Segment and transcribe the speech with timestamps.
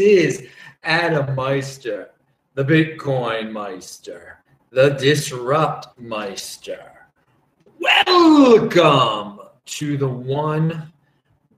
[0.00, 0.46] Is
[0.82, 2.12] Adam Meister,
[2.54, 7.06] the Bitcoin Meister, the Disrupt Meister.
[7.78, 10.90] Welcome to the One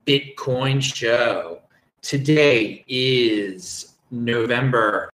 [0.05, 1.61] Bitcoin Show.
[2.01, 5.09] Today is November.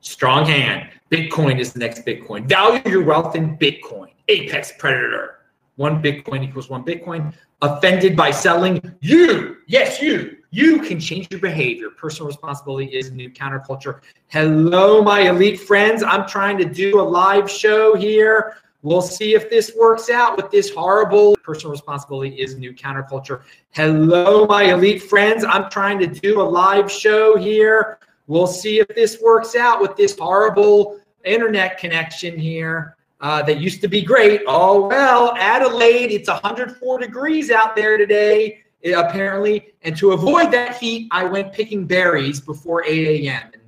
[0.00, 0.90] Strong hand.
[1.12, 2.48] Bitcoin is the next Bitcoin.
[2.48, 4.08] Value your wealth in Bitcoin.
[4.26, 5.37] Apex predator.
[5.78, 7.32] One Bitcoin equals one Bitcoin.
[7.62, 11.90] Offended by selling, you, yes, you, you can change your behavior.
[11.90, 14.00] Personal responsibility is new counterculture.
[14.26, 16.02] Hello, my elite friends.
[16.02, 18.56] I'm trying to do a live show here.
[18.82, 23.42] We'll see if this works out with this horrible personal responsibility is new counterculture.
[23.70, 25.44] Hello, my elite friends.
[25.44, 28.00] I'm trying to do a live show here.
[28.26, 33.80] We'll see if this works out with this horrible internet connection here uh, that used
[33.80, 34.42] to be great.
[34.46, 39.74] Oh, well, Adelaide, it's 104 degrees out there today, eh, apparently.
[39.82, 43.50] And to avoid that heat, I went picking berries before 8 a.m.
[43.52, 43.62] And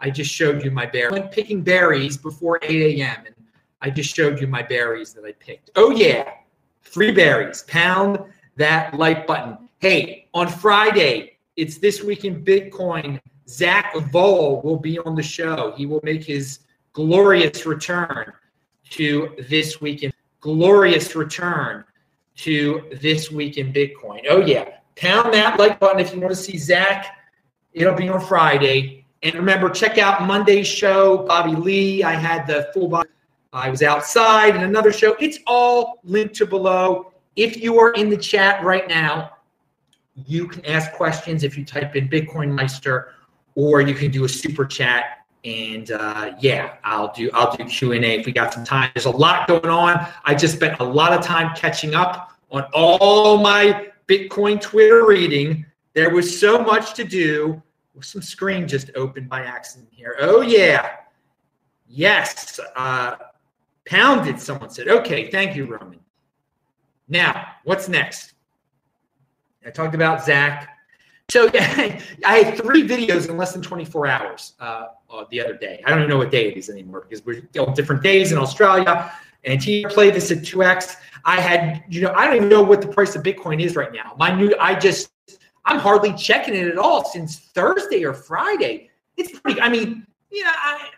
[0.00, 1.12] I just showed you my berries.
[1.12, 3.26] I went picking berries before 8 a.m.
[3.26, 3.34] And
[3.80, 5.70] I just showed you my berries that I picked.
[5.76, 6.28] Oh, yeah,
[6.80, 7.62] free berries.
[7.68, 8.18] Pound
[8.56, 9.56] that like button.
[9.78, 13.20] Hey, on Friday, it's This Week in Bitcoin.
[13.48, 15.72] Zack Voell will be on the show.
[15.76, 16.60] He will make his
[16.92, 18.32] glorious return
[18.90, 21.84] to this week in glorious return
[22.36, 24.22] to this week in Bitcoin.
[24.28, 27.18] Oh yeah, pound that like button if you want to see Zach.
[27.72, 29.04] It'll be on Friday.
[29.22, 32.04] And remember, check out Monday's show, Bobby Lee.
[32.04, 33.08] I had the full body.
[33.52, 35.16] I was outside in another show.
[35.18, 37.12] It's all linked to below.
[37.36, 39.32] If you are in the chat right now,
[40.26, 43.14] you can ask questions if you type in Bitcoin Meister,
[43.54, 47.92] or you can do a super chat and uh, yeah, I'll do I'll do Q
[47.92, 48.90] and A if we got some time.
[48.94, 50.06] There's a lot going on.
[50.24, 55.64] I just spent a lot of time catching up on all my Bitcoin Twitter reading.
[55.94, 57.62] There was so much to do.
[58.02, 60.16] Some screen just opened by accident here.
[60.20, 60.96] Oh yeah,
[61.88, 62.60] yes.
[62.74, 63.16] Uh,
[63.86, 64.38] pounded.
[64.40, 64.88] Someone said.
[64.88, 66.00] Okay, thank you, Roman.
[67.08, 68.34] Now, what's next?
[69.64, 70.75] I talked about Zach.
[71.28, 75.56] So yeah, I had three videos in less than 24 hours uh, uh, the other
[75.56, 75.82] day.
[75.84, 78.38] I don't even know what day it is anymore because we're on different days in
[78.38, 79.12] Australia.
[79.44, 80.96] And he played this at 2x.
[81.24, 83.92] I had, you know, I don't even know what the price of Bitcoin is right
[83.92, 84.14] now.
[84.18, 85.10] My new, I just,
[85.64, 88.90] I'm hardly checking it at all since Thursday or Friday.
[89.16, 90.90] It's pretty, I mean, yeah, I,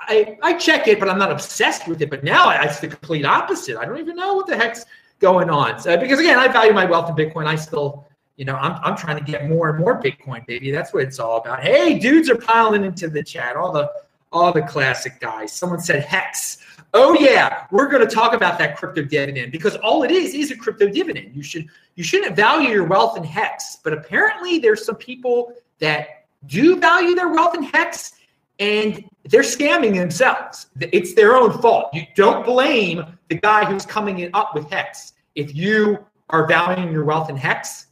[0.00, 2.10] I, I, I check it, but I'm not obsessed with it.
[2.10, 3.76] But now it's the complete opposite.
[3.76, 4.84] I don't even know what the heck's
[5.18, 5.78] going on.
[5.78, 7.46] So, because again, I value my wealth in Bitcoin.
[7.46, 8.05] I still,
[8.36, 10.70] you know, I'm, I'm trying to get more and more Bitcoin, baby.
[10.70, 11.62] That's what it's all about.
[11.62, 13.56] Hey, dudes are piling into the chat.
[13.56, 13.90] All the
[14.32, 15.52] all the classic guys.
[15.52, 16.58] Someone said hex.
[16.92, 20.50] Oh yeah, we're going to talk about that crypto dividend because all it is is
[20.50, 21.34] a crypto dividend.
[21.34, 26.26] You should you shouldn't value your wealth in hex, but apparently there's some people that
[26.46, 28.12] do value their wealth in hex
[28.58, 30.66] and they're scamming themselves.
[30.80, 31.88] It's their own fault.
[31.92, 35.12] You don't blame the guy who's coming up with hex.
[35.34, 35.98] If you
[36.30, 37.85] are valuing your wealth in hex,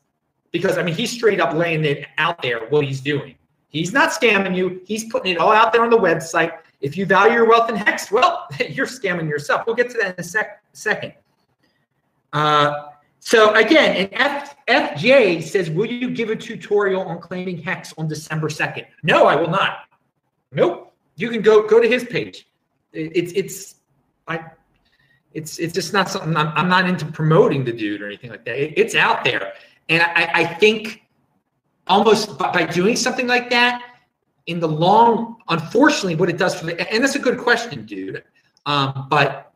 [0.54, 3.34] because I mean he's straight up laying it out there what he's doing.
[3.70, 4.80] He's not scamming you.
[4.86, 6.52] He's putting it all out there on the website.
[6.80, 9.66] If you value your wealth in Hex, well, you're scamming yourself.
[9.66, 11.12] We'll get to that in a sec- second.
[12.32, 17.92] Uh, so again, and F- FJ says, will you give a tutorial on claiming Hex
[17.98, 18.86] on December 2nd?
[19.02, 19.88] No, I will not.
[20.52, 20.94] Nope.
[21.16, 22.46] You can go go to his page.
[22.92, 23.74] It's it's
[24.28, 24.44] I
[25.32, 28.44] it's it's just not something I'm, I'm not into promoting the dude or anything like
[28.44, 28.56] that.
[28.56, 29.54] It, it's out there.
[29.88, 31.02] And I, I think
[31.86, 33.82] almost by doing something like that,
[34.46, 38.22] in the long, unfortunately, what it does for the, and that's a good question, dude.
[38.66, 39.52] Um, but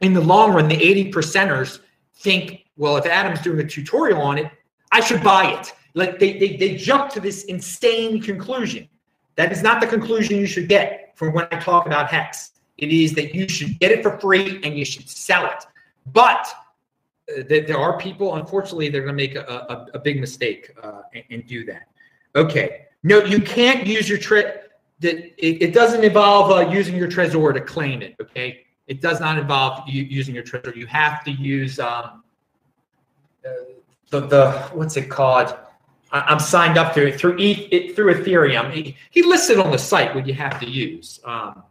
[0.00, 1.80] in the long run, the 80 percenters
[2.16, 4.50] think, well, if Adam's doing a tutorial on it,
[4.90, 5.72] I should buy it.
[5.94, 8.88] Like they, they, they jump to this insane conclusion.
[9.36, 12.50] That is not the conclusion you should get from when I talk about Hex.
[12.78, 15.64] It is that you should get it for free and you should sell it.
[16.06, 16.52] But
[17.48, 21.24] there are people, unfortunately, they're going to make a, a, a, big mistake uh, and,
[21.30, 21.88] and, do that.
[22.34, 22.86] Okay.
[23.02, 24.54] No, you can't use your tre-
[25.00, 28.16] it, it doesn't involve uh, using your Trezor to claim it.
[28.20, 28.64] Okay.
[28.86, 30.74] It does not involve you using your Trezor.
[30.76, 32.22] You have to use um,
[33.44, 33.50] uh,
[34.10, 35.56] the, the, what's it called?
[36.10, 38.70] I, am signed up to it through e, through Ethereum.
[38.70, 41.20] He, he listed on the site what you have to use.
[41.24, 41.62] Um,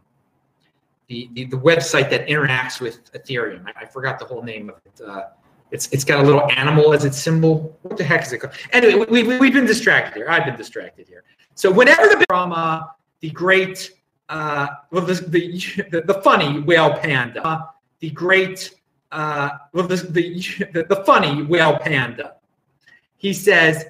[1.06, 3.64] the, the, the, website that interacts with Ethereum.
[3.66, 5.00] I, I, forgot the whole name of it.
[5.06, 5.24] Uh,
[5.72, 7.78] it's it's got a little animal as its symbol.
[7.82, 8.54] What the heck is it called?
[8.72, 10.28] Anyway, we, we, we've been distracted here.
[10.28, 11.24] I've been distracted here.
[11.54, 12.82] So whenever the uh,
[13.20, 13.92] the great,
[14.28, 17.70] uh, well, the, the, the funny whale panda,
[18.00, 18.74] the great,
[19.12, 22.34] uh, well, the, the, the funny whale panda,
[23.16, 23.86] he says,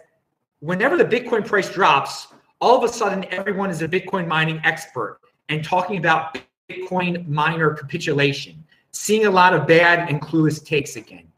[0.60, 2.28] whenever the Bitcoin price drops,
[2.60, 5.18] all of a sudden everyone is a Bitcoin mining expert
[5.48, 6.38] and talking about
[6.68, 8.62] Bitcoin miner capitulation,
[8.92, 11.31] seeing a lot of bad and clueless takes again.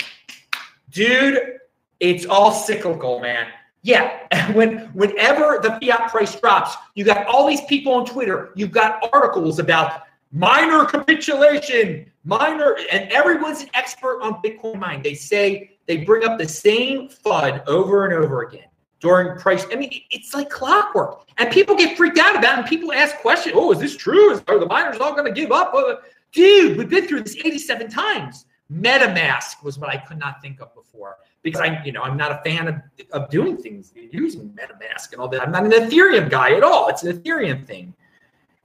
[0.94, 1.58] Dude,
[1.98, 3.48] it's all cyclical, man.
[3.82, 8.50] Yeah, when whenever the fiat price drops, you got all these people on Twitter.
[8.54, 15.02] You've got articles about miner capitulation, miner, and everyone's an expert on Bitcoin mine.
[15.02, 18.68] They say they bring up the same FUD over and over again
[19.00, 19.66] during price.
[19.72, 22.58] I mean, it's like clockwork, and people get freaked out about it.
[22.60, 23.56] And people ask questions.
[23.58, 24.40] Oh, is this true?
[24.46, 25.74] Are the miners all going to give up?
[25.74, 25.96] Uh,
[26.30, 28.46] dude, we've been through this 87 times.
[28.72, 32.32] MetaMask was what I could not think of before because I, you know, I'm not
[32.32, 32.76] a fan of,
[33.12, 35.42] of doing things using MetaMask and all that.
[35.42, 36.88] I'm not an Ethereum guy at all.
[36.88, 37.94] It's an Ethereum thing.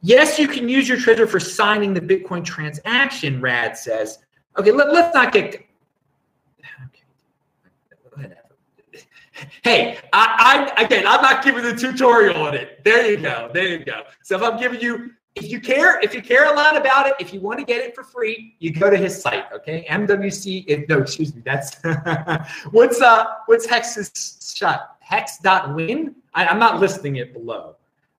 [0.02, 4.20] Yes, you can use your Trezor for signing the Bitcoin transaction, Rad says.
[4.58, 5.66] Okay, let, let's not get.
[9.64, 12.84] Hey, I, I again, I'm not giving the tutorial on it.
[12.84, 13.50] There you go.
[13.54, 14.04] There you go.
[14.22, 17.14] So if I'm giving you if you care, if you care a lot about it,
[17.20, 19.46] if you want to get it for free, you go to his site.
[19.54, 20.88] Okay, MWC.
[20.90, 21.42] No, excuse me.
[21.44, 21.78] That's
[22.72, 26.16] what's uh what's Hex's shot hex.win.
[26.36, 27.76] I, I'm not listing it below.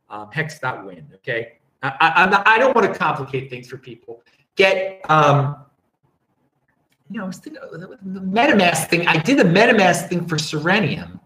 [0.08, 1.06] Um, hex.win.
[1.16, 4.22] Okay, I, I, not, I don't want to complicate things for people.
[4.56, 5.64] Get um.
[7.10, 9.06] You know, I was thinking the MetaMask thing.
[9.08, 11.18] I did the MetaMask thing for Serenium.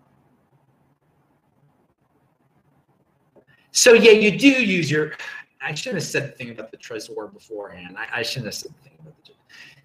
[3.70, 5.12] So yeah, you do use your
[5.64, 7.96] I shouldn't have said the thing about the Trezor beforehand.
[7.98, 9.32] I, I shouldn't have said the thing about the.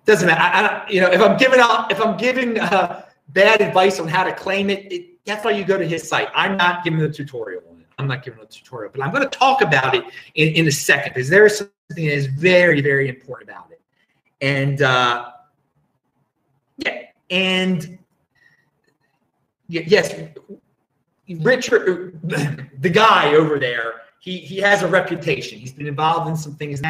[0.05, 0.41] Doesn't matter.
[0.41, 4.07] I, I, you know, if I'm giving out, if I'm giving uh, bad advice on
[4.07, 6.29] how to claim it, it, that's why you go to his site.
[6.33, 7.87] I'm not giving the tutorial on it.
[7.97, 10.03] I'm not giving a tutorial, but I'm going to talk about it
[10.35, 13.81] in, in a second because there is something that is very, very important about it.
[14.41, 15.31] And uh,
[16.77, 17.99] yeah, and
[19.67, 20.13] yes,
[21.29, 22.19] Richard,
[22.81, 25.57] the guy over there he he has a reputation.
[25.57, 26.81] He's been involved in some things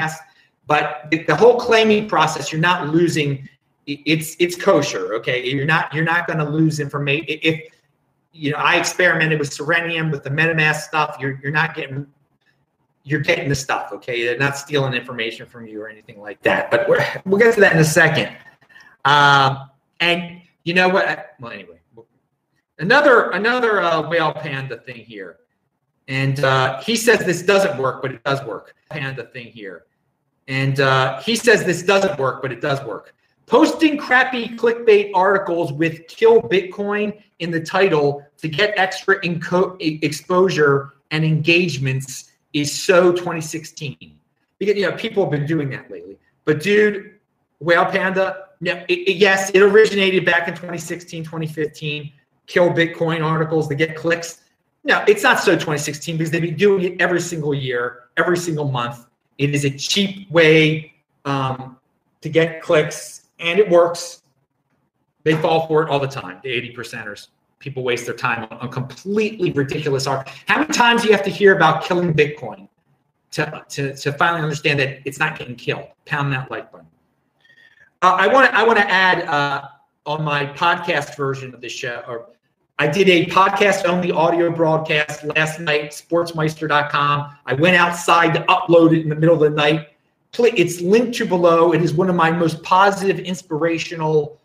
[0.69, 3.49] but the whole claiming process, you're not losing.
[3.87, 5.43] It's it's kosher, okay.
[5.43, 7.73] You're not you're not going to lose information if
[8.33, 8.57] you know.
[8.57, 11.17] I experimented with Serenium with the MetaMask stuff.
[11.19, 12.05] You're you're not getting
[13.03, 14.23] you're getting the stuff, okay.
[14.23, 16.69] They're not stealing information from you or anything like that.
[16.69, 18.37] But we're, we'll get to that in a second.
[19.05, 21.33] Um, and you know what?
[21.39, 21.79] Well, anyway,
[22.77, 25.37] another another uh, whale panda thing here.
[26.09, 28.75] And uh, he says this doesn't work, but it does work.
[28.89, 29.85] Panda thing here.
[30.47, 33.13] And uh, he says this doesn't work, but it does work.
[33.45, 40.95] Posting crappy clickbait articles with kill Bitcoin in the title to get extra inco- exposure
[41.11, 44.17] and engagements is so 2016.
[44.57, 46.17] Because, you know, people have been doing that lately.
[46.43, 47.19] But, dude,
[47.59, 52.11] Whale Panda, no, it, it, yes, it originated back in 2016, 2015.
[52.47, 54.41] Kill Bitcoin articles to get clicks
[54.83, 58.69] no, it's not so 2016 because they've been doing it every single year, every single
[58.69, 59.05] month.
[59.37, 60.93] It is a cheap way
[61.25, 61.77] um,
[62.21, 64.23] to get clicks, and it works.
[65.23, 66.39] They fall for it all the time.
[66.43, 67.27] The 80 percenters,
[67.59, 70.29] people waste their time on, completely ridiculous art.
[70.47, 72.67] How many times do you have to hear about killing Bitcoin
[73.31, 75.87] to, to, to finally understand that it's not getting killed?
[76.05, 76.87] Pound that like button.
[78.01, 79.67] Uh, I want to I want to add uh,
[80.05, 82.29] on my podcast version of the show or
[82.81, 87.35] I did a podcast only audio broadcast last night, sportsmeister.com.
[87.45, 89.89] I went outside to upload it in the middle of the night.
[90.37, 91.73] It's linked to below.
[91.73, 94.39] It is one of my most positive, inspirational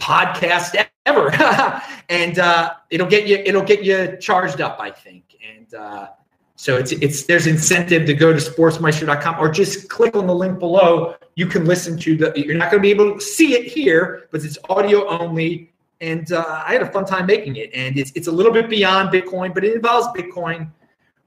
[0.00, 0.74] podcasts
[1.06, 1.30] ever.
[2.08, 5.36] and uh, it'll get you it'll get you charged up, I think.
[5.56, 6.08] And uh,
[6.56, 10.58] so it's it's there's incentive to go to sportsmeister.com or just click on the link
[10.58, 11.14] below.
[11.36, 14.26] You can listen to the you're not going to be able to see it here,
[14.32, 15.71] but it's audio only
[16.02, 17.70] and uh, I had a fun time making it.
[17.72, 20.70] And it's it's a little bit beyond Bitcoin, but it involves Bitcoin.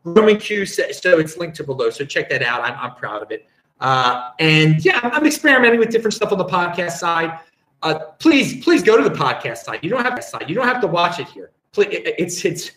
[0.03, 1.89] Roman Q, so it's linked to below.
[1.89, 2.61] So check that out.
[2.61, 3.47] I'm, I'm proud of it.
[3.79, 7.39] Uh, and yeah, I'm experimenting with different stuff on the podcast side.
[7.81, 9.79] Uh, please, please go to the podcast side.
[9.81, 10.47] You don't have to side.
[10.47, 11.49] You don't have to watch it here.
[11.71, 12.71] Please, it's it's.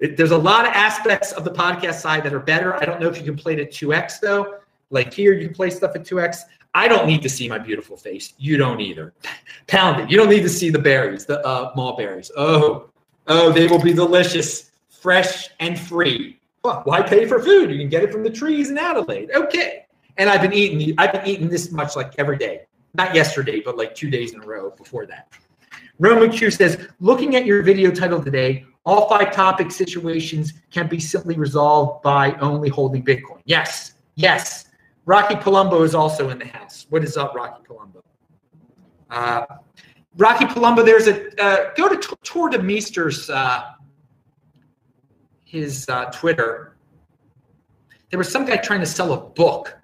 [0.00, 2.74] It, there's a lot of aspects of the podcast side that are better.
[2.74, 4.58] I don't know if you can play it at 2x though.
[4.90, 6.40] Like here, you can play stuff at 2x.
[6.74, 8.34] I don't need to see my beautiful face.
[8.38, 9.12] You don't either.
[9.66, 10.10] Pound it.
[10.10, 12.30] You don't need to see the berries, the uh, mulberries.
[12.36, 12.90] Oh,
[13.26, 16.38] oh, they will be delicious, fresh and free.
[16.64, 17.70] Well, why pay for food?
[17.70, 19.30] You can get it from the trees in Adelaide.
[19.34, 19.86] Okay.
[20.16, 20.94] And I've been eating.
[20.98, 22.62] I've been eating this much like every day.
[22.94, 25.32] Not yesterday, but like two days in a row before that.
[25.98, 30.98] Roman Q says, looking at your video title today, all five topic situations can be
[30.98, 33.40] simply resolved by only holding Bitcoin.
[33.44, 34.66] Yes, yes.
[35.04, 36.86] Rocky Palumbo is also in the house.
[36.90, 38.02] What is up, Rocky Palumbo?
[39.10, 39.46] Uh,
[40.16, 43.72] Rocky Palumbo, there's a uh, go to Tuur Demeester's uh,
[45.44, 46.76] his uh, Twitter.
[48.10, 49.76] There was some guy trying to sell a book.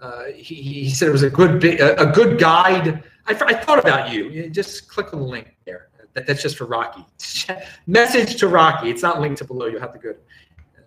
[0.00, 3.04] Uh, he, he said it was a good a, a good guide.
[3.26, 4.28] I, I thought about you.
[4.28, 4.50] you.
[4.50, 5.88] Just click on the link there.
[6.14, 7.04] That, that's just for Rocky.
[7.86, 8.90] Message to Rocky.
[8.90, 9.66] It's not linked to below.
[9.66, 10.12] You'll have to go.
[10.12, 10.18] To,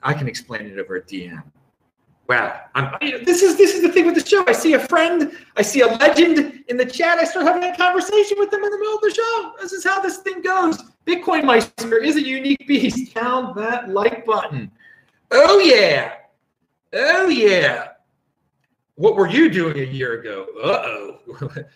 [0.03, 1.43] I can explain it over at DM.
[2.31, 4.45] Wow, I'm, this is this is the thing with the show.
[4.47, 7.17] I see a friend, I see a legend in the chat.
[7.17, 9.51] I start having a conversation with them in the middle of the show.
[9.59, 10.81] This is how this thing goes.
[11.05, 13.13] Bitcoin Meister is a unique beast.
[13.13, 14.71] Pound that like button.
[15.31, 16.13] Oh yeah,
[16.93, 17.89] oh yeah.
[18.95, 20.47] What were you doing a year ago?
[20.63, 21.19] Uh oh.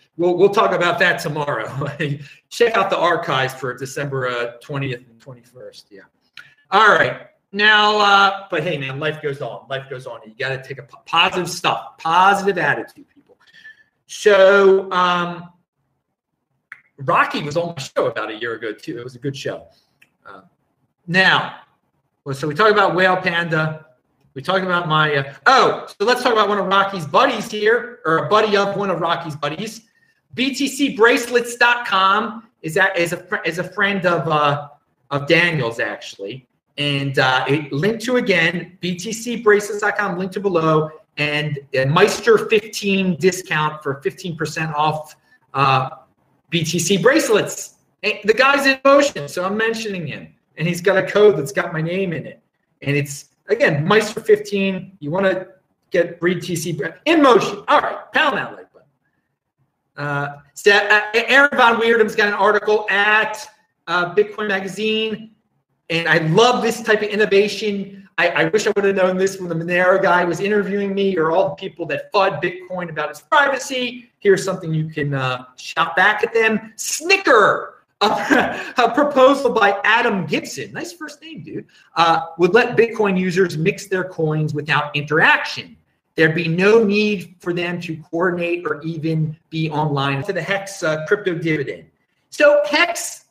[0.16, 1.68] we'll we'll talk about that tomorrow.
[2.48, 5.88] Check out the archives for December twentieth uh, and twenty first.
[5.90, 6.04] Yeah.
[6.70, 7.26] All right.
[7.52, 9.66] Now, uh, but hey, man, life goes on.
[9.68, 10.20] Life goes on.
[10.24, 13.38] You got to take a positive stuff, positive attitude, people.
[14.06, 15.50] So, um,
[16.98, 18.98] Rocky was on my show about a year ago too.
[18.98, 19.66] It was a good show.
[20.24, 20.42] Uh,
[21.06, 21.60] now,
[22.24, 23.86] well, so we talk about whale panda.
[24.34, 25.16] We talk about my.
[25.16, 28.76] Uh, oh, so let's talk about one of Rocky's buddies here, or a buddy of
[28.76, 29.82] one of Rocky's buddies.
[30.34, 34.68] BTCbracelets.com is that is a is a friend of uh,
[35.10, 36.46] of Daniel's actually.
[36.78, 44.00] And uh, it, linked to again, btcbracelets.com, linked to below, and Meister 15 discount for
[44.02, 45.16] 15% off
[45.54, 45.90] uh,
[46.52, 47.76] BTC bracelets.
[48.02, 50.28] the guy's in motion, so I'm mentioning him.
[50.58, 52.40] And he's got a code that's got my name in it.
[52.82, 54.98] And it's, again, Meister 15.
[55.00, 55.48] You want to
[55.90, 57.62] get BTC in motion.
[57.68, 58.88] All right, pound that like button.
[59.96, 63.46] Uh, so, uh, Aaron van Wirdum's got an article at
[63.86, 65.32] uh, Bitcoin Magazine
[65.90, 68.08] and I love this type of innovation.
[68.18, 71.16] I, I wish I would have known this when the Monero guy was interviewing me
[71.16, 74.10] or all the people that FUD Bitcoin about its privacy.
[74.18, 76.72] Here's something you can uh, shout back at them.
[76.76, 78.06] Snicker, a,
[78.78, 81.66] a, proposal by Adam Gibson, nice first name, dude,
[81.96, 85.76] uh, would let Bitcoin users mix their coins without interaction.
[86.16, 90.82] There'd be no need for them to coordinate or even be online to the Hex
[90.82, 91.84] uh, crypto dividend.
[92.30, 93.25] So Hex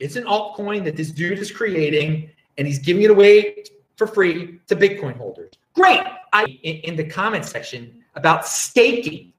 [0.00, 3.64] it's an altcoin that this dude is creating, and he's giving it away
[3.96, 5.52] for free to Bitcoin holders.
[5.74, 6.00] Great.
[6.32, 9.32] I in, in the comment section about staking.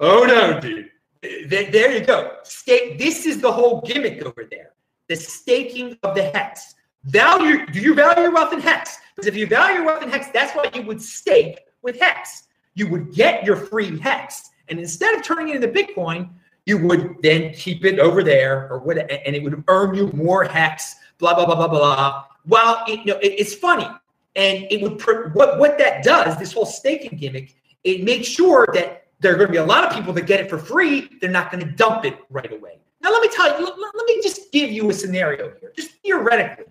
[0.00, 0.90] Oh no, dude.
[1.22, 2.36] There you go.
[2.42, 2.98] Stake.
[2.98, 4.70] This is the whole gimmick over there.
[5.08, 6.74] The staking of the hex.
[7.04, 7.66] Value.
[7.66, 8.98] Do you value your wealth in hex?
[9.14, 12.44] Because if you value your wealth in hex, that's why you would stake with hex.
[12.74, 16.30] You would get your free hex, and instead of turning it into Bitcoin,
[16.66, 20.44] you would then keep it over there or what and it would earn you more
[20.44, 22.24] hex blah blah blah blah blah.
[22.46, 23.88] Well it, you know, it, it's funny.
[24.34, 25.00] And it would
[25.34, 27.54] what what that does this whole staking gimmick
[27.84, 30.40] it makes sure that there are going to be a lot of people that get
[30.40, 31.08] it for free.
[31.20, 32.78] They're not going to dump it right away.
[33.02, 36.66] Now let me tell you let, me just give you a scenario here just theoretically.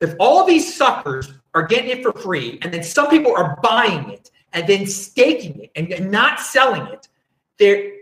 [0.00, 4.10] If all these suckers are getting it for free and then some people are buying
[4.10, 7.08] it and then staking it and, and not selling it
[7.58, 7.92] there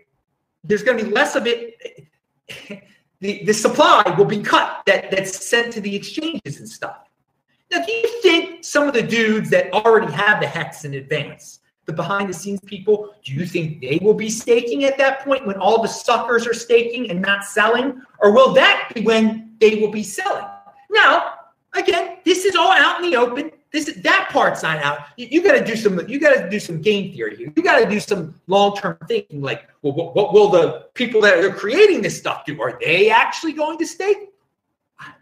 [0.65, 2.09] there's going to be less of it.
[3.21, 7.07] The, the supply will be cut that, that's sent to the exchanges and stuff.
[7.71, 11.61] Now, do you think some of the dudes that already have the hex in advance,
[11.85, 15.47] the behind the scenes people, do you think they will be staking at that point
[15.47, 18.01] when all the suckers are staking and not selling?
[18.21, 20.47] Or will that be when they will be selling?
[20.91, 21.35] Now,
[21.75, 23.51] again, this is all out in the open.
[23.73, 24.99] This that part's not out.
[25.17, 26.09] You, you got to do some.
[26.09, 27.53] You got to do some game theory here.
[27.55, 29.41] You got to do some long term thinking.
[29.41, 32.61] Like, well, what, what, will the people that are creating this stuff do?
[32.61, 34.29] Are they actually going to stay?
[34.99, 35.13] I,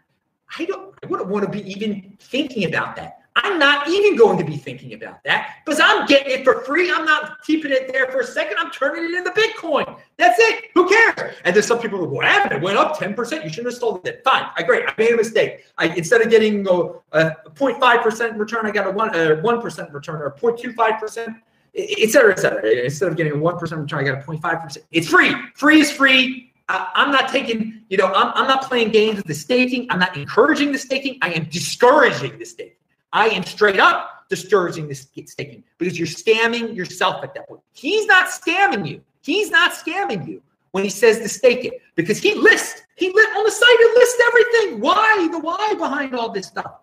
[0.57, 0.95] I don't.
[1.03, 3.18] I wouldn't want to be even thinking about that.
[3.43, 6.91] I'm not even going to be thinking about that because I'm getting it for free.
[6.91, 8.57] I'm not keeping it there for a second.
[8.59, 9.99] I'm turning it into Bitcoin.
[10.17, 10.65] That's it.
[10.73, 11.35] Who cares?
[11.45, 12.53] And there's some people who go, what happened?
[12.53, 13.43] It went up 10%.
[13.43, 14.21] You shouldn't have sold it.
[14.23, 14.43] Fine.
[14.55, 14.83] I agree.
[14.85, 15.65] I made a mistake.
[15.77, 20.21] I instead of getting a, a 0.5% return, I got a one a 1% return
[20.21, 21.35] or 0.25%,
[21.75, 22.69] et cetera, et cetera.
[22.69, 24.77] Instead of getting a 1% return, I got a 0.5%.
[24.91, 25.33] It's free.
[25.55, 26.53] Free is free.
[26.69, 29.87] I, am not taking, you know, I'm, I'm not playing games with the staking.
[29.89, 31.17] I'm not encouraging the staking.
[31.21, 32.75] I am discouraging the staking.
[33.13, 37.61] I am straight up discouraging this staking because you're scamming yourself at that point.
[37.73, 39.01] He's not scamming you.
[39.21, 43.29] He's not scamming you when he says to stake it because he lists, he lit
[43.35, 44.79] on the site, he lists everything.
[44.79, 45.27] Why?
[45.31, 46.73] The why behind all this stuff.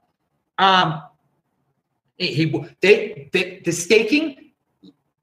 [0.58, 1.02] Um,
[2.18, 4.50] he, they, they, the staking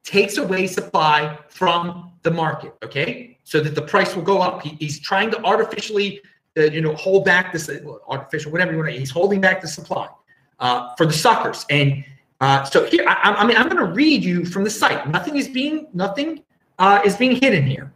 [0.04, 3.38] takes away supply from the market, okay?
[3.44, 4.62] So that the price will go up.
[4.62, 6.22] He, he's trying to artificially,
[6.58, 7.70] uh, you know, hold back this
[8.08, 10.08] artificial, whatever you want to, he's holding back the supply
[10.64, 11.66] uh, for the suckers.
[11.70, 12.04] And
[12.42, 15.08] uh, so here, I, I mean, I'm going to read you from the site.
[15.10, 16.42] Nothing is being nothing
[16.80, 17.94] uh, is being hidden here.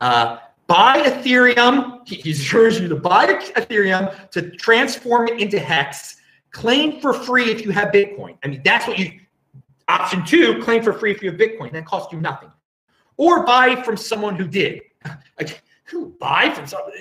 [0.00, 2.06] Uh, buy Ethereum.
[2.08, 6.16] He assures you to buy Ethereum to transform it into Hex.
[6.52, 8.38] Claim for free if you have Bitcoin.
[8.42, 9.20] I mean, that's what you.
[9.88, 11.72] Option two: claim for free if you have Bitcoin.
[11.72, 12.50] That costs you nothing.
[13.18, 14.82] Or buy from someone who did.
[15.86, 16.92] Who buy from someone?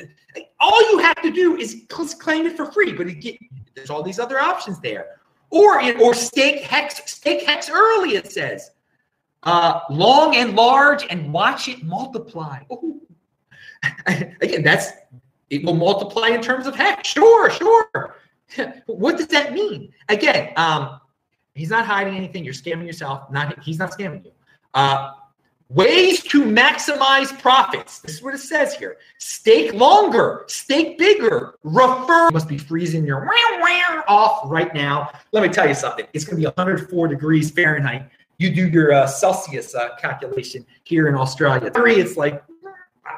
[0.59, 1.83] All you have to do is
[2.19, 2.93] claim it for free.
[2.93, 3.39] But it,
[3.73, 5.19] there's all these other options there.
[5.49, 7.01] Or or stake Hex.
[7.11, 8.15] Stake Hex early.
[8.15, 8.71] It says.
[9.43, 12.59] Uh, long and large, and watch it multiply.
[12.71, 12.99] Ooh.
[14.07, 14.91] Again, that's
[15.49, 17.07] it will multiply in terms of hex.
[17.07, 18.15] Sure, sure.
[18.87, 19.93] what does that mean?
[20.09, 20.99] Again, um,
[21.53, 22.43] he's not hiding anything.
[22.43, 23.31] You're scamming yourself.
[23.31, 24.31] Not he's not scamming you.
[24.73, 25.11] Uh,
[25.69, 27.99] ways to maximize profits.
[27.99, 28.97] This is what it says here.
[29.17, 32.29] Stake longer, stake bigger, refer.
[32.31, 33.27] Must be freezing your
[34.07, 35.09] off right now.
[35.31, 36.05] Let me tell you something.
[36.13, 38.09] It's going to be 104 degrees Fahrenheit.
[38.37, 41.71] You do your uh, Celsius uh, calculation here in Australia.
[41.71, 42.43] Three, it's like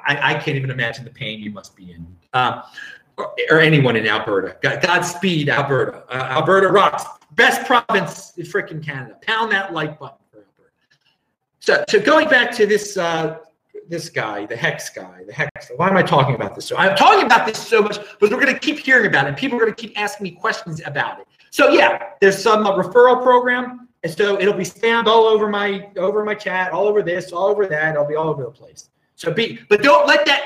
[0.06, 2.08] I, I, can't even imagine the pain you must be in.
[2.34, 2.62] Uh,
[3.50, 4.58] or, anyone in Alberta.
[4.62, 6.04] Godspeed, Alberta.
[6.10, 7.04] Uh, Alberta rocks.
[7.32, 9.18] Best province in freaking Canada.
[9.24, 10.18] Pound that like button.
[11.68, 13.40] So, so going back to this uh,
[13.90, 15.70] this guy, the hex guy, the hex.
[15.76, 16.66] Why am I talking about this?
[16.66, 19.36] So I'm talking about this so much because we're going to keep hearing about it.
[19.36, 21.28] People are going to keep asking me questions about it.
[21.50, 25.90] So yeah, there's some uh, referral program, and so it'll be spammed all over my
[25.98, 27.96] over my chat, all over this, all over that.
[27.96, 28.90] It'll be all over the place.
[29.16, 30.46] So be, but don't let that,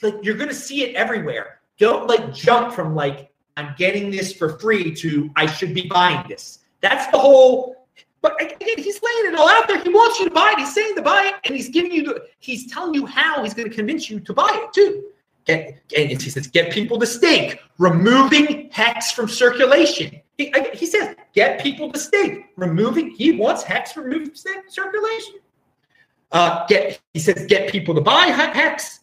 [0.00, 1.60] like, you're going to see it everywhere.
[1.76, 6.26] Don't like jump from like, I'm getting this for free to I should be buying
[6.30, 6.60] this.
[6.80, 7.81] That's the whole,
[8.22, 9.82] but again, he's laying it all out there.
[9.82, 10.60] He wants you to buy it.
[10.60, 13.52] He's saying to buy it and he's giving you, the, he's telling you how he's
[13.52, 15.04] going to convince you to buy it too.
[15.44, 20.20] Get, and he says, get people to stake, removing hex from circulation.
[20.38, 25.34] He, he says, get people to stake, removing, he wants hex removed from circulation.
[26.32, 29.00] Uh, get he says get people to buy hex.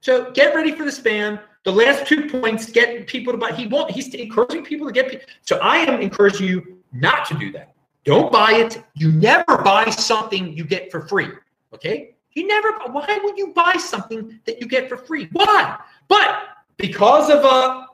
[0.00, 1.40] So get ready for the spam.
[1.64, 3.52] The last two points get people to buy.
[3.52, 3.90] He won't.
[3.90, 5.28] He's encouraging people to get.
[5.42, 7.73] So I am encouraging you not to do that.
[8.04, 8.82] Don't buy it.
[8.94, 11.28] You never buy something you get for free.
[11.72, 12.14] Okay.
[12.32, 12.72] You never.
[12.90, 15.28] Why would you buy something that you get for free?
[15.32, 15.78] Why?
[16.08, 16.40] But
[16.76, 17.86] because of a, uh,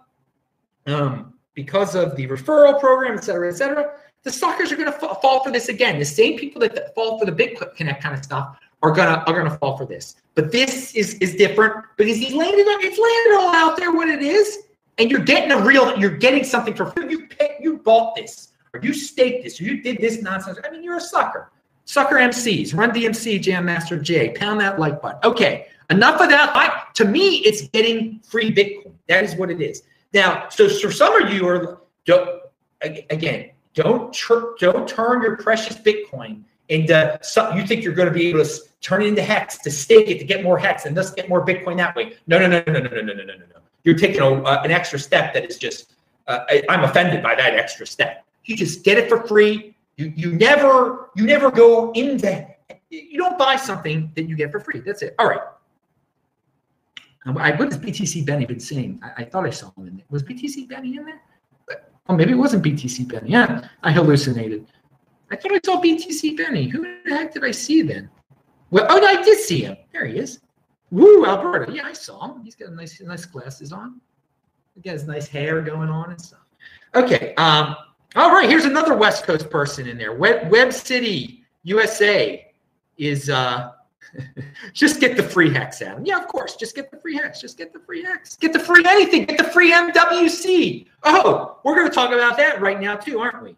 [0.87, 3.93] um, because of the referral program, et cetera, et cetera,
[4.23, 5.99] the suckers are going to fall for this again.
[5.99, 9.35] The same people that fall for the big connect kind of stuff are gonna are
[9.35, 10.17] gonna fall for this.
[10.35, 14.09] But this is is different because he's landed on it's landed all out there what
[14.09, 14.59] it is,
[14.99, 17.11] and you're getting a real you're getting something for free.
[17.11, 20.59] You pay, you bought this or you staked this or you did this nonsense.
[20.65, 21.51] I mean, you're a sucker.
[21.85, 25.21] Sucker MCs, Run DMC, Jam Master Jay, pound that like button.
[25.25, 26.53] Okay, enough of that.
[26.55, 28.93] I, to me, it's getting free Bitcoin.
[29.09, 29.83] That is what it is.
[30.13, 32.43] Now, so for some of you are don't,
[32.81, 38.15] again don't tr- don't turn your precious Bitcoin into something you think you're going to
[38.15, 40.97] be able to turn it into hex to stake it to get more hex and
[40.97, 42.15] thus get more Bitcoin that way.
[42.27, 43.61] No, no, no, no, no, no, no, no, no, no, no.
[43.85, 45.93] You're taking a, uh, an extra step that is just.
[46.27, 48.25] Uh, I, I'm offended by that extra step.
[48.45, 49.77] You just get it for free.
[49.97, 52.47] You you never you never go into.
[52.89, 54.81] You don't buy something that you get for free.
[54.81, 55.15] That's it.
[55.19, 55.41] All right.
[57.27, 59.01] I, what has BTC Benny been saying?
[59.03, 60.07] I, I thought I saw him in there.
[60.11, 61.21] Was BTC Benny in there?
[62.09, 63.31] Oh, maybe it wasn't BTC Benny.
[63.31, 64.67] Yeah, I hallucinated.
[65.31, 66.67] I thought I saw BTC Benny.
[66.67, 68.11] Who the heck did I see then?
[68.71, 69.77] Well, oh, I did see him.
[69.93, 70.41] There he is.
[70.91, 71.73] Woo, Alberta.
[71.73, 72.43] Yeah, I saw him.
[72.43, 74.01] He's got nice, nice glasses on.
[74.75, 76.41] He got his nice hair going on and stuff.
[76.95, 77.35] Okay.
[77.37, 77.77] Um.
[78.17, 78.49] All right.
[78.49, 80.13] Here's another West Coast person in there.
[80.13, 82.53] Web Web City, USA,
[82.99, 83.73] is uh
[84.73, 86.05] just get the free hex, Adam.
[86.05, 86.57] Yeah, of course.
[86.57, 87.41] Just get the free hex.
[87.41, 88.37] Just get the free hex.
[88.37, 89.25] Get the free anything.
[89.25, 90.87] Get the free MWC.
[91.05, 93.57] Oh, we're going to talk about that right now, too, aren't we?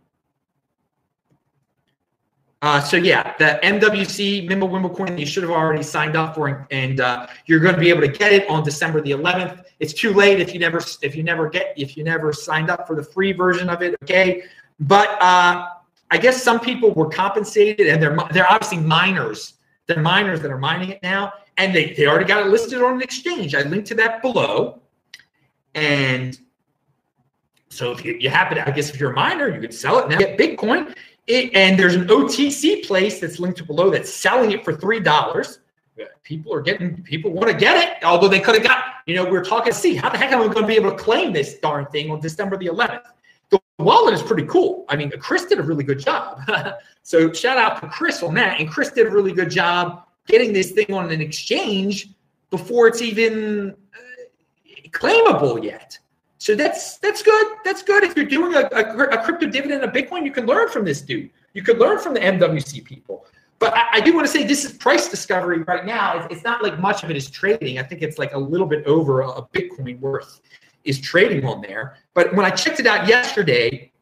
[2.63, 7.01] Uh, so yeah, the MWC Mimblewimble coin you should have already signed up for, and
[7.01, 9.65] uh, you're going to be able to get it on December the 11th.
[9.81, 12.87] It's too late if you never if you never get if you never signed up
[12.87, 13.97] for the free version of it.
[14.05, 14.45] Okay,
[14.79, 15.71] but uh,
[16.11, 19.55] I guess some people were compensated, and they're they're obviously miners
[19.87, 22.95] the miners that are mining it now, and they, they already got it listed on
[22.95, 23.55] an exchange.
[23.55, 24.81] I linked to that below.
[25.75, 26.39] And
[27.69, 29.99] so if you, you happen to, I guess if you're a miner, you could sell
[29.99, 30.95] it now, get Bitcoin.
[31.27, 35.61] It, and there's an OTC place that's linked below that's selling it for three dollars.
[36.25, 39.25] People are getting, people want to get it, although they could have got, you know,
[39.25, 41.59] we're talking, see, how the heck am I going to be able to claim this
[41.59, 43.03] darn thing on December the 11th?
[43.51, 44.85] The wallet is pretty cool.
[44.89, 46.41] I mean, Chris did a really good job.
[47.03, 48.61] So shout out to Chris on that.
[48.61, 52.11] And Chris did a really good job getting this thing on an exchange
[52.51, 55.99] before it's even uh, claimable yet.
[56.43, 57.47] So that's that's good.
[57.65, 58.03] That's good.
[58.03, 61.01] If you're doing a, a, a crypto dividend of Bitcoin, you can learn from this
[61.01, 61.31] dude.
[61.53, 63.27] You could learn from the MWC people.
[63.61, 66.19] but I, I, do want to say this is price discovery right now.
[66.19, 67.79] It's, it's, not like much of it is trading.
[67.79, 70.41] I think it's like a little bit over a, Bitcoin worth
[70.83, 71.97] is trading on there.
[72.13, 73.93] But when I checked it out yesterday,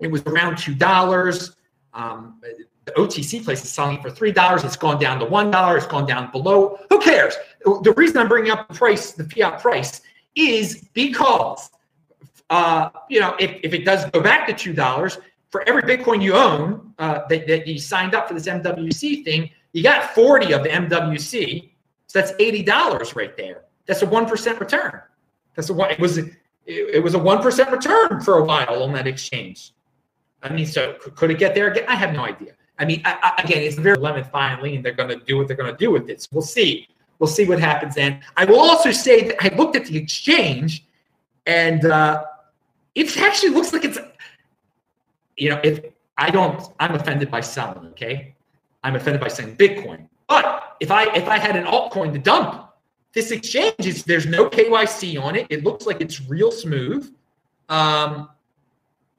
[0.00, 1.54] it was around two dollars.
[1.94, 2.40] Um,
[2.86, 4.64] the OTC place is selling for three dollars.
[4.64, 5.76] It's gone down to one dollar.
[5.76, 6.80] It's gone down below.
[6.90, 7.36] Who cares?
[7.64, 10.00] The reason I'm bringing up the price, the fiat price,
[10.36, 11.70] is because
[12.50, 15.18] uh, you know if, if it does go back to two dollars
[15.48, 19.50] for every Bitcoin you own uh, that, that you signed up for this MWC thing,
[19.72, 21.70] you got 40 of the MWC.
[22.08, 23.64] So that's $80 right there.
[23.86, 25.00] That's a 1% return.
[25.54, 26.24] That's a it was a,
[26.66, 29.72] it was a 1% return for a while on that exchange.
[30.42, 31.84] I mean, so could it get there again?
[31.88, 32.52] I have no idea.
[32.78, 35.48] I mean, I, I, again, it's very lemon finally, and they're going to do what
[35.48, 36.22] they're going to do with it.
[36.22, 36.88] So we'll see.
[37.18, 38.20] We'll see what happens then.
[38.36, 40.84] I will also say that I looked at the exchange,
[41.46, 42.24] and uh,
[42.94, 43.98] it actually looks like it's,
[45.36, 45.84] you know, if
[46.18, 47.86] I don't, I'm offended by selling.
[47.90, 48.34] Okay,
[48.84, 50.08] I'm offended by saying Bitcoin.
[50.28, 52.70] But if I if I had an altcoin to dump,
[53.14, 55.46] this exchange is there's no KYC on it.
[55.48, 57.14] It looks like it's real smooth.
[57.68, 58.28] Um,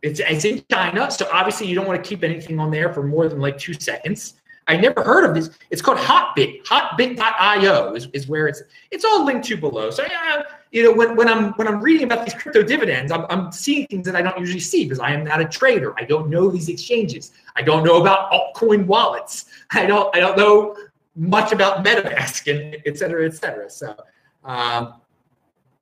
[0.03, 3.03] it's, it's in China, so obviously you don't want to keep anything on there for
[3.03, 4.35] more than like two seconds.
[4.67, 5.49] I never heard of this.
[5.69, 6.63] It's called Hotbit.
[6.65, 9.89] Hotbit.io is, is where it's it's all linked to below.
[9.89, 13.25] So yeah, you know when, when I'm when I'm reading about these crypto dividends, I'm,
[13.29, 15.93] I'm seeing things that I don't usually see because I am not a trader.
[15.97, 17.31] I don't know these exchanges.
[17.55, 19.45] I don't know about altcoin wallets.
[19.71, 20.75] I don't I don't know
[21.15, 23.69] much about MetaMask and et cetera, et cetera.
[23.69, 23.95] So
[24.43, 24.95] um,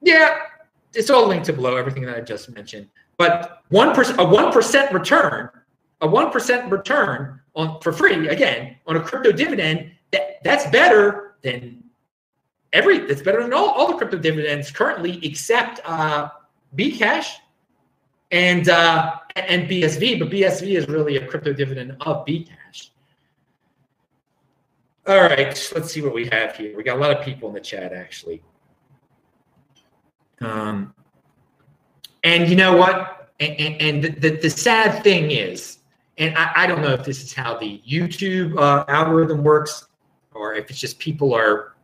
[0.02, 0.38] yeah,
[0.94, 2.88] it's all linked to below everything that I just mentioned.
[3.18, 5.50] But one percent, a one percent return,
[6.02, 9.92] a one percent return on for free again on a crypto dividend.
[10.12, 11.84] That that's better than
[12.74, 13.00] every.
[13.00, 16.30] That's better than all, all the crypto dividends currently, except uh,
[16.76, 17.28] Bcash
[18.32, 20.20] and uh, and BSV.
[20.20, 22.90] But BSV is really a crypto dividend of Bcash.
[25.08, 26.76] All right, let's see what we have here.
[26.76, 28.42] We got a lot of people in the chat actually.
[30.42, 30.94] Um,
[32.24, 33.32] and you know what?
[33.40, 35.75] And, and the, the, the, sad thing is,
[36.18, 39.88] and I, I, don't know if this is how the YouTube uh, algorithm works
[40.34, 41.76] or if it's just people are,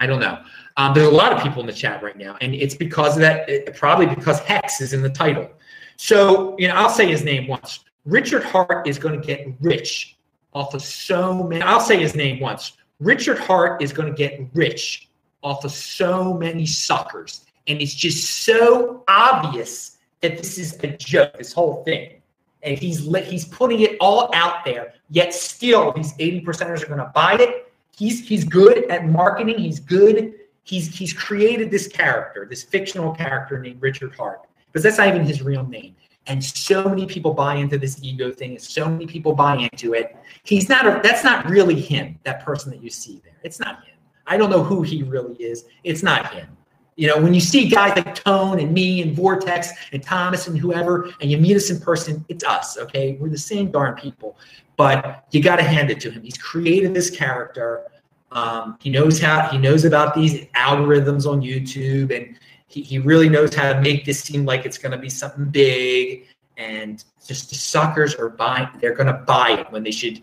[0.00, 0.42] I don't know.
[0.76, 3.20] Um, there's a lot of people in the chat right now, and it's because of
[3.20, 5.50] that, it, probably because Hex is in the title.
[5.96, 7.84] So, you know, I'll say his name once.
[8.04, 10.16] Richard Heart is going to get rich
[10.52, 11.62] off of so many.
[11.62, 12.72] I'll say his name once.
[13.00, 15.08] Richard Heart is going to get rich
[15.42, 21.36] off of so many suckers and it's just so obvious that this is a joke,
[21.36, 22.15] this whole thing.
[22.62, 26.98] And he's he's putting it all out there, yet still these 80 percenters are going
[26.98, 27.72] to buy it.
[27.96, 29.58] He's he's good at marketing.
[29.58, 30.34] He's good.
[30.64, 35.24] He's he's created this character, this fictional character named Richard Heart, because that's not even
[35.24, 35.94] his real name.
[36.26, 39.94] And so many people buy into this ego thing, and so many people buy into
[39.94, 40.16] it.
[40.42, 43.36] He's not a, that's not really him, that person that you see there.
[43.44, 43.94] It's not him.
[44.26, 45.66] I don't know who he really is.
[45.84, 46.55] It's not him.
[46.96, 50.58] You know, when you see guys like Tone and me and Vortex and Thomas and
[50.58, 53.18] whoever, and you meet us in person, it's us, okay?
[53.20, 54.38] We're the same darn people.
[54.76, 56.22] But you got to hand it to him.
[56.22, 57.84] He's created this character.
[58.32, 63.28] Um, he knows how, he knows about these algorithms on YouTube, and he, he really
[63.28, 66.26] knows how to make this seem like it's going to be something big.
[66.56, 70.22] And just the suckers are buying, they're going to buy it when they should,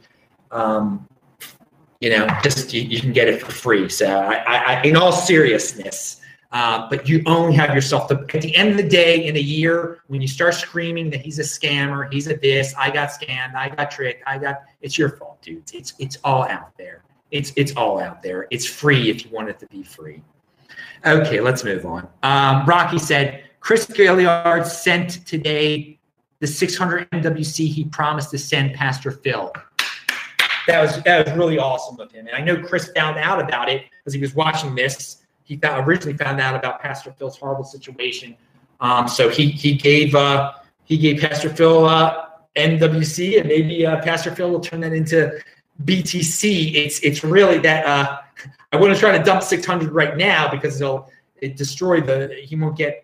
[0.51, 1.07] um,
[2.01, 3.89] you know, just you, you, can get it for free.
[3.89, 6.21] So, I, I, in all seriousness,
[6.53, 8.07] uh, but you only have yourself.
[8.09, 11.21] To, at the end of the day in a year when you start screaming that
[11.21, 14.97] he's a scammer he's a this i got scammed i got tricked i got it's
[14.97, 15.63] your fault dude.
[15.73, 17.03] It's it's all out there.
[17.31, 18.47] It's it's all out there.
[18.51, 20.21] It's free if you want it to be free.
[21.05, 22.07] Okay let's move on.
[22.21, 25.99] Um, rocky said chris Gaillard sent today
[26.39, 29.51] the 600 mwc he promised to send pastor phil.
[30.67, 32.27] That was that was really awesome of him.
[32.27, 35.87] And i know chris found out about it because he was watching this he found,
[35.87, 38.35] originally found out about Pastor Phil's horrible situation.
[38.79, 40.53] Um, so he he gave uh,
[40.85, 42.25] he gave Pastor Phil uh,
[42.55, 45.39] and maybe uh, Pastor Phil will turn that into
[45.83, 46.75] BTC.
[46.75, 48.19] It's it's really that uh,
[48.71, 51.09] I wouldn't try to dump 600 right now because it'll
[51.41, 53.02] it destroy the he won't get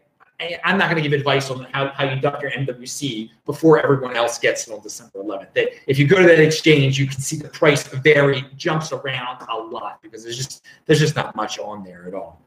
[0.63, 4.15] I'm not going to give advice on how, how you duck your MWC before everyone
[4.15, 5.53] else gets it on December 11th.
[5.53, 9.45] That if you go to that exchange, you can see the price vary, jumps around
[9.49, 12.41] a lot because there's just there's just not much on there at all.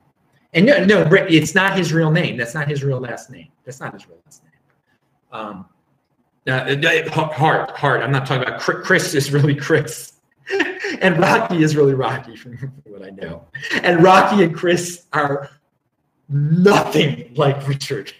[0.54, 2.36] And no, no, it's not his real name.
[2.36, 3.48] That's not his real last name.
[3.64, 4.52] That's not his real last name.
[5.32, 5.66] Um,
[6.46, 6.74] uh,
[7.10, 8.02] Heart, Heart.
[8.02, 9.14] I'm not talking about Chris.
[9.14, 10.14] Is really Chris,
[11.00, 13.46] and Rocky is really Rocky, from what I know.
[13.82, 15.50] And Rocky and Chris are
[16.32, 18.12] nothing like Richard.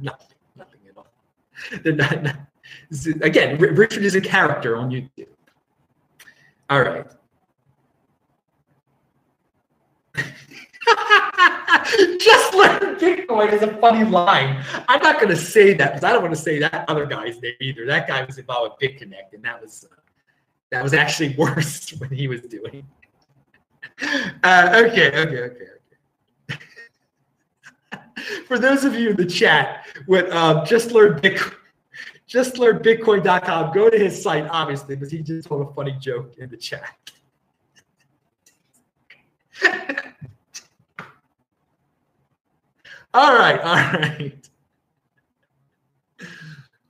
[0.00, 1.06] Nothing, nothing at all.
[1.84, 2.36] Not, not
[3.22, 5.26] again, Richard is a character on YouTube.
[6.70, 7.06] All right.
[12.18, 14.62] Just learn Bitcoin is a funny line.
[14.88, 17.40] I'm not going to say that because I don't want to say that other guy's
[17.40, 17.86] name either.
[17.86, 19.94] That guy was involved with BitConnect, and that was uh,
[20.70, 22.86] that was actually worse when he was doing.
[24.42, 25.64] Uh, okay, okay, okay.
[28.46, 31.54] For those of you in the chat, what um, just learn Bitcoin,
[32.26, 33.72] just learn Bitcoin.com.
[33.72, 36.94] Go to his site, obviously, because he just told a funny joke in the chat.
[43.14, 44.48] all right, all right.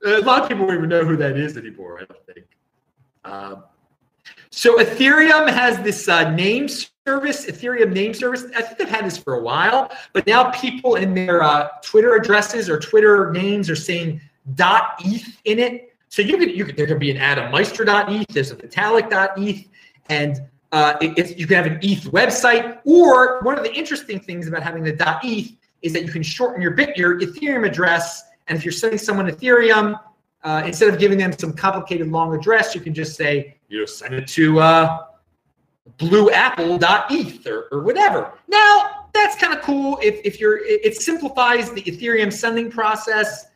[0.05, 1.99] A lot of people don't even know who that is anymore.
[2.01, 2.45] I don't think.
[3.25, 3.63] Um,
[4.49, 6.67] so Ethereum has this uh, name
[7.09, 8.45] service, Ethereum name service.
[8.55, 12.13] I think they've had this for a while, but now people in their uh, Twitter
[12.15, 14.21] addresses or Twitter names are saying
[14.59, 15.95] .eth in it.
[16.09, 19.65] So you could, you could there could be an Adam Meister.eth, there's a Vitalik.eth,
[20.09, 20.39] and
[20.71, 22.79] uh, it, you can have an ETH website.
[22.85, 24.93] Or one of the interesting things about having the
[25.23, 28.99] .eth is that you can shorten your bit your Ethereum address, and if you're sending
[28.99, 29.99] someone Ethereum,
[30.43, 33.85] uh, instead of giving them some complicated long address, you can just say, you know,
[33.85, 35.05] send it to uh,
[35.97, 38.33] blueapple.eth or, or whatever.
[38.47, 43.47] Now, that's kind of cool if, if you're, it, it simplifies the Ethereum sending process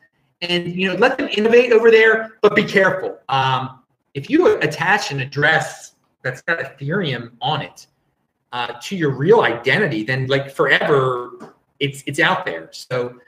[0.42, 3.18] and, you know, let them innovate over there, but be careful.
[3.30, 7.88] Um, if you attach an address that's got Ethereum on it
[8.52, 12.70] uh, to your real identity, then like forever, it's, it's out there.
[12.72, 13.20] So,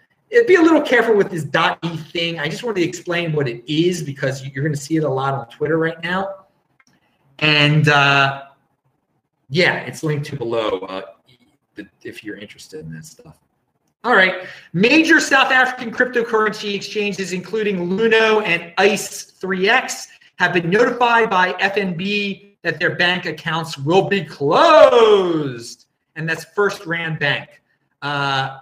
[0.47, 2.39] be a little careful with this dot .e thing.
[2.39, 5.09] I just wanted to explain what it is because you're going to see it a
[5.09, 6.45] lot on Twitter right now.
[7.39, 8.44] And uh,
[9.49, 11.01] yeah, it's linked to below uh,
[12.03, 13.37] if you're interested in that stuff.
[14.03, 14.45] All right.
[14.73, 22.79] Major South African cryptocurrency exchanges, including Luno and ICE3X, have been notified by FNB that
[22.79, 25.85] their bank accounts will be closed.
[26.15, 27.61] And that's FirstRand Bank.
[28.01, 28.59] Uh,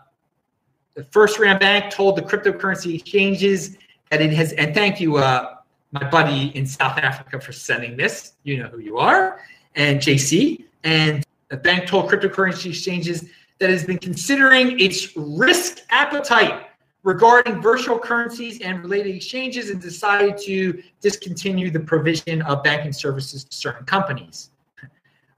[0.93, 3.77] the FirstRand Bank told the cryptocurrency exchanges
[4.11, 5.55] that it has, and thank you, uh,
[5.91, 8.33] my buddy in South Africa, for sending this.
[8.43, 9.39] You know who you are,
[9.75, 10.65] and JC.
[10.83, 16.67] And the bank told cryptocurrency exchanges that has been considering its risk appetite
[17.03, 23.43] regarding virtual currencies and related exchanges and decided to discontinue the provision of banking services
[23.43, 24.51] to certain companies.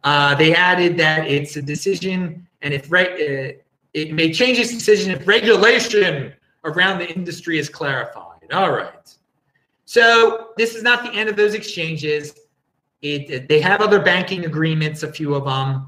[0.04, 3.54] Uh, they added that it's a decision, and if right, uh,
[3.94, 6.32] it may change its decision if regulation
[6.64, 8.52] around the industry is clarified.
[8.54, 9.16] All right.
[9.86, 12.36] So this is not the end of those exchanges.
[13.06, 15.88] It, they have other banking agreements, a few of them.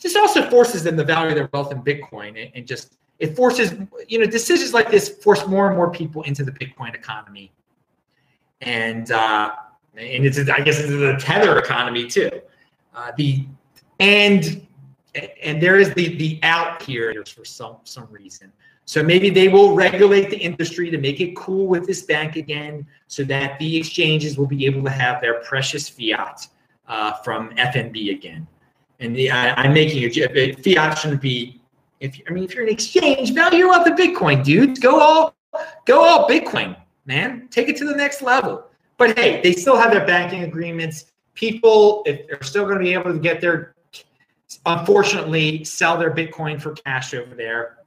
[0.00, 3.74] This also forces them to value their wealth in Bitcoin and, and just it forces
[4.08, 7.52] you know decisions like this force more and more people into the Bitcoin economy,
[8.60, 9.52] and uh,
[9.96, 12.30] and it's I guess it's the tether economy too.
[12.94, 13.46] Uh, the
[14.00, 14.66] and
[15.42, 18.52] and there is the the out here for some some reason.
[18.86, 22.86] So maybe they will regulate the industry to make it cool with this bank again,
[23.06, 26.48] so that the exchanges will be able to have their precious fiat
[26.88, 28.46] uh, from FNB again.
[29.00, 31.60] And the, I, am making a fiat shouldn't be.
[32.00, 34.78] If I mean, if you're an exchange, value up the Bitcoin, dudes.
[34.78, 35.34] Go all
[35.86, 37.48] go all Bitcoin, man.
[37.50, 38.66] Take it to the next level.
[38.96, 41.06] But hey, they still have their banking agreements.
[41.34, 43.74] People, if they're still going to be able to get their
[44.66, 47.78] unfortunately sell their Bitcoin for cash over there.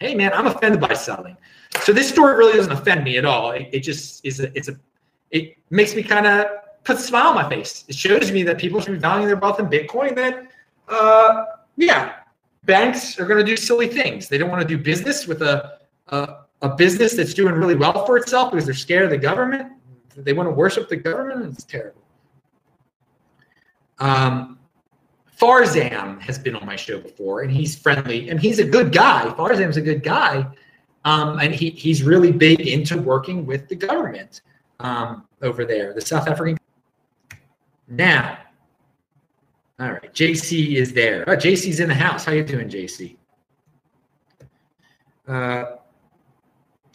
[0.00, 1.36] Hey man, I'm offended by selling.
[1.80, 3.52] So this story really doesn't offend me at all.
[3.52, 4.76] It, it just is a, it's a
[5.30, 6.46] it makes me kind of
[6.84, 7.84] put a smile on my face.
[7.88, 10.14] It shows me that people should be valuing their wealth in Bitcoin.
[10.16, 10.48] That
[10.88, 11.44] uh,
[11.76, 12.14] yeah,
[12.64, 14.28] banks are going to do silly things.
[14.28, 18.06] They don't want to do business with a, a a business that's doing really well
[18.06, 19.72] for itself because they're scared of the government.
[20.16, 21.52] They want to worship the government.
[21.52, 22.02] It's terrible.
[23.98, 24.58] Um,
[25.36, 29.24] Farzam has been on my show before, and he's friendly and he's a good guy.
[29.36, 30.46] Farzam's a good guy,
[31.04, 34.42] um, and he, he's really big into working with the government
[34.78, 36.58] um, over there, the South African.
[37.92, 38.38] Now,
[39.78, 41.24] all right, JC is there.
[41.28, 42.24] Oh, JC's in the house.
[42.24, 43.16] How you doing, JC?
[45.28, 45.64] Uh,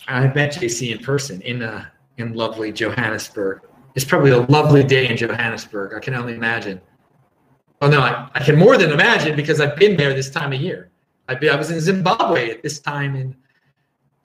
[0.07, 1.85] I met JC in person in uh,
[2.17, 3.61] in lovely Johannesburg.
[3.93, 5.93] It's probably a lovely day in Johannesburg.
[5.93, 6.81] I can only imagine.
[7.79, 10.59] Oh no, I, I can more than imagine because I've been there this time of
[10.59, 10.89] year.
[11.27, 13.35] I've been, I was in Zimbabwe at this time in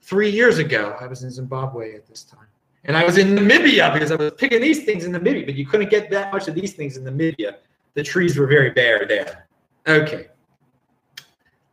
[0.01, 0.97] three years ago.
[0.99, 2.47] I was in Zimbabwe at this time.
[2.85, 5.65] And I was in Namibia because I was picking these things in Namibia, but you
[5.65, 7.55] couldn't get that much of these things in Namibia.
[7.93, 9.47] The trees were very bare there.
[9.87, 10.27] Okay.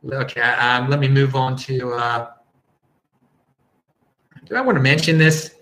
[0.09, 1.93] Okay, um, let me move on to.
[1.93, 2.31] Uh,
[4.45, 5.55] do I want to mention this?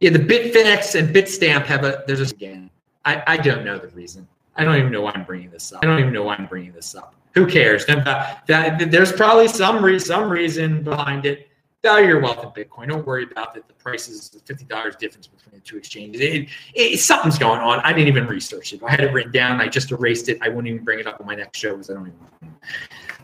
[0.00, 2.02] Yeah, the Bitfinex and Bitstamp have a.
[2.06, 2.70] There's a again.
[3.04, 4.26] I, I don't know the reason.
[4.56, 5.84] I don't even know why I'm bringing this up.
[5.84, 7.14] I don't even know why I'm bringing this up.
[7.34, 7.86] Who cares?
[7.86, 11.47] That, there's probably some re- some reason behind it.
[11.82, 12.88] Value your wealth in Bitcoin.
[12.88, 13.68] Don't worry about that.
[13.68, 16.20] The price is the fifty dollars difference between the two exchanges.
[16.20, 17.78] It, it, something's going on.
[17.80, 18.82] I didn't even research it.
[18.82, 19.60] I had it written down.
[19.60, 20.38] I just erased it.
[20.42, 22.54] I wouldn't even bring it up on my next show because I don't even.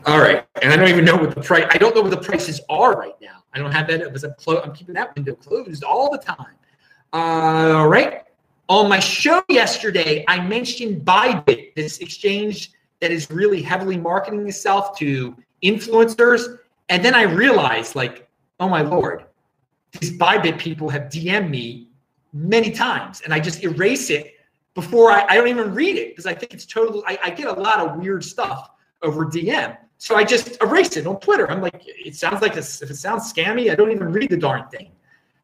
[0.05, 1.65] All right, and I don't even know what the price.
[1.69, 3.43] I don't know what the prices are right now.
[3.53, 4.01] I don't have that.
[4.01, 6.55] It a clo- I'm keeping that window closed all the time.
[7.11, 8.23] Uh, all right.
[8.67, 14.97] On my show yesterday, I mentioned Bybit, this exchange that is really heavily marketing itself
[14.99, 16.57] to influencers.
[16.89, 18.24] And then I realized, like,
[18.59, 19.25] oh my lord,
[19.99, 21.89] these Bybit people have DM'd me
[22.33, 24.33] many times, and I just erase it
[24.73, 27.03] before I, I don't even read it because I think it's totally.
[27.07, 31.07] I, I, get a lot of weird stuff over DM, so I just erase it
[31.07, 31.49] on Twitter.
[31.49, 34.37] I'm like, it sounds like a, if it sounds scammy, I don't even read the
[34.37, 34.91] darn thing.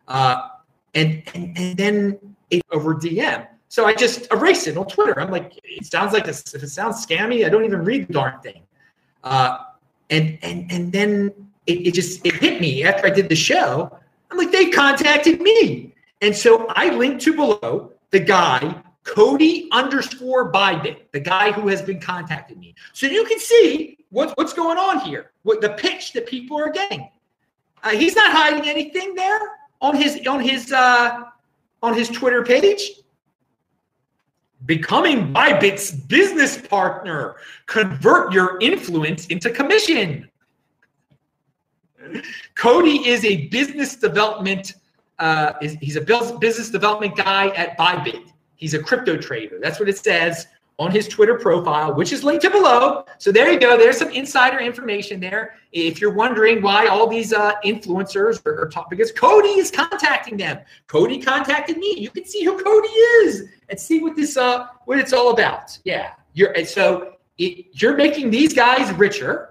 [0.07, 0.49] Uh,
[0.93, 3.47] and, and and then it over DM.
[3.69, 5.17] So I just erase it on Twitter.
[5.17, 8.13] I'm like, it sounds like a, if it sounds scammy, I don't even read the
[8.13, 8.63] darn thing.
[9.23, 9.59] Uh,
[10.09, 11.31] and and and then
[11.71, 13.97] it, it just it hit me after I did the show.
[14.29, 15.93] I'm like, they contacted me.
[16.21, 21.81] And so I linked to below the guy, Cody underscore Bybit, the guy who has
[21.81, 22.75] been contacting me.
[22.93, 26.69] So you can see what, what's going on here, what the pitch that people are
[26.69, 27.09] getting.
[27.83, 29.39] Uh, he's not hiding anything there
[29.81, 31.23] on his on his uh,
[31.81, 32.91] on his Twitter page.
[34.67, 37.37] Becoming Bybit's business partner.
[37.65, 40.29] Convert your influence into commission.
[42.55, 44.75] Cody is a business development.
[45.19, 48.31] Uh, he's a business development guy at Bybit.
[48.55, 49.59] He's a crypto trader.
[49.61, 50.47] That's what it says
[50.79, 53.05] on his Twitter profile, which is linked to below.
[53.19, 53.77] So there you go.
[53.77, 55.55] There's some insider information there.
[55.71, 60.37] If you're wondering why all these uh, influencers are, are talking, because Cody is contacting
[60.37, 60.57] them.
[60.87, 61.95] Cody contacted me.
[61.97, 65.77] You can see who Cody is and see what this uh what it's all about.
[65.83, 69.50] Yeah, you're so it, you're making these guys richer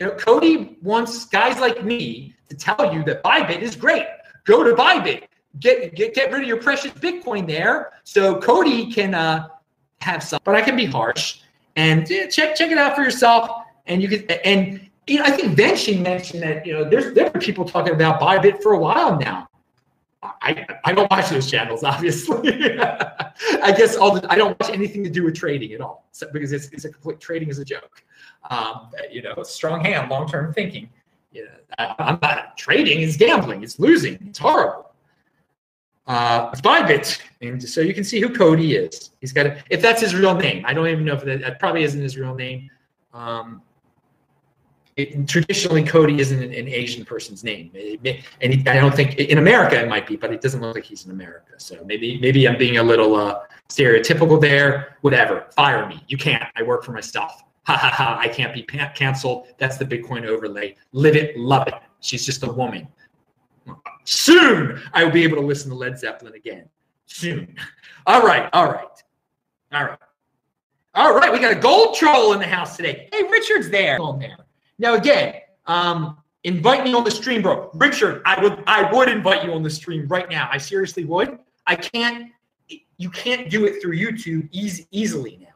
[0.00, 4.06] you know, Cody wants guys like me to tell you that Bybit is great.
[4.44, 5.24] Go to Bybit.
[5.58, 9.48] Get get get rid of your precious Bitcoin there, so Cody can uh,
[10.02, 10.40] have some.
[10.44, 11.40] But I can be harsh
[11.76, 13.50] and yeah, check check it out for yourself.
[13.86, 17.26] And you can and you know, I think Venshi mentioned that you know there's there
[17.26, 19.48] are people talking about Bybit for a while now.
[20.22, 22.50] I, I don't watch those channels, obviously.
[22.80, 26.26] I guess all the, I don't watch anything to do with trading at all, so,
[26.32, 28.02] because it's, it's a complete trading is a joke.
[28.50, 30.88] Um, you know, strong hand, long term thinking.
[31.32, 33.62] You know, I, am not trading It's gambling.
[33.62, 34.18] It's losing.
[34.28, 34.86] It's horrible.
[36.06, 39.10] Uh, Bybit, and so you can see who Cody is.
[39.20, 40.64] He's got a, if that's his real name.
[40.64, 42.70] I don't even know if that, that probably isn't his real name.
[43.12, 43.60] Um,
[44.96, 47.70] it, traditionally Cody isn't an, an Asian person's name,
[48.40, 51.04] and I don't think in America it might be, but it doesn't look like he's
[51.04, 51.52] in America.
[51.58, 54.96] So maybe maybe I'm being a little uh, stereotypical there.
[55.00, 56.02] Whatever, fire me.
[56.06, 56.44] You can't.
[56.56, 57.42] I work for myself.
[57.66, 58.18] Ha ha ha!
[58.20, 59.48] I can't be canceled.
[59.58, 60.76] That's the Bitcoin overlay.
[60.92, 61.74] Live it, love it.
[62.00, 62.86] She's just a woman.
[64.04, 66.68] Soon I will be able to listen to Led Zeppelin again.
[67.06, 67.56] Soon.
[68.06, 69.02] All right, all right,
[69.72, 69.98] all right.
[70.94, 73.08] All right, we got a gold troll in the house today.
[73.12, 74.00] Hey, Richard's there.
[74.00, 74.36] On there.
[74.78, 75.34] Now again,
[75.66, 77.68] um, invite me on the stream, bro.
[77.74, 80.48] Richard, I would I would invite you on the stream right now.
[80.52, 81.40] I seriously would.
[81.66, 82.30] I can't.
[82.96, 85.55] You can't do it through YouTube easy, easily now.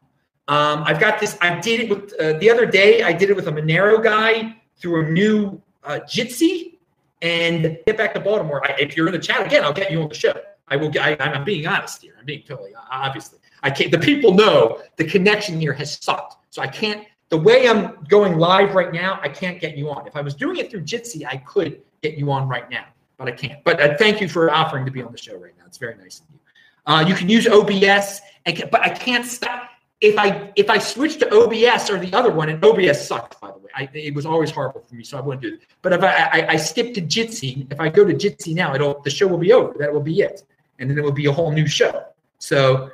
[0.50, 1.38] Um, I've got this.
[1.40, 3.02] I did it with uh, the other day.
[3.02, 6.78] I did it with a Monero guy through a new uh, Jitsi.
[7.22, 8.62] And get back to Baltimore.
[8.64, 10.34] I, if you're in the chat again, I'll get you on the show.
[10.68, 10.90] I will.
[11.00, 12.14] I, I'm being honest here.
[12.18, 13.38] I'm being totally obviously.
[13.62, 13.90] I can't.
[13.90, 18.38] The people know the connection here has sucked, so I can't the way I'm going
[18.38, 20.06] live right now, I can't get you on.
[20.06, 22.84] If I was doing it through Jitsi, I could get you on right now,
[23.16, 23.62] but I can't.
[23.64, 25.64] But uh, thank you for offering to be on the show right now.
[25.66, 26.40] It's very nice of you.
[26.86, 29.69] Uh, you can use OBS, and, but I can't stop.
[30.00, 33.48] If I if I switch to OBS or the other one, and OBS sucks by
[33.48, 35.60] the way, I, it was always horrible for me, so I wouldn't do it.
[35.82, 39.00] But if I, I, I skip to Jitsi, if I go to Jitsi now, it'll
[39.02, 39.74] the show will be over.
[39.78, 40.42] That will be it,
[40.78, 42.04] and then it will be a whole new show.
[42.38, 42.90] So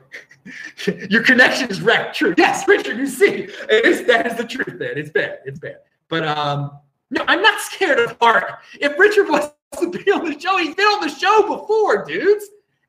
[1.11, 2.16] Your connection is wrecked.
[2.16, 2.34] True.
[2.36, 4.92] Yes, Richard, you see, that is the truth, man.
[4.96, 5.40] It's bad.
[5.44, 5.78] It's bad.
[6.09, 6.78] But um,
[7.11, 8.59] no, I'm not scared of Heart.
[8.80, 12.46] If Richard wants to be on the show, he's been on the show before, dudes.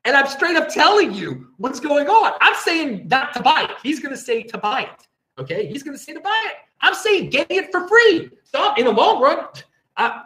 [0.08, 2.32] And I'm straight up telling you what's going on.
[2.40, 3.72] I'm saying not to buy it.
[3.82, 5.06] He's going to say to buy it.
[5.38, 5.66] Okay.
[5.66, 6.54] He's going to say to buy it.
[6.80, 8.30] I'm saying get it for free.
[8.42, 9.44] So in the long run,
[9.98, 10.22] I,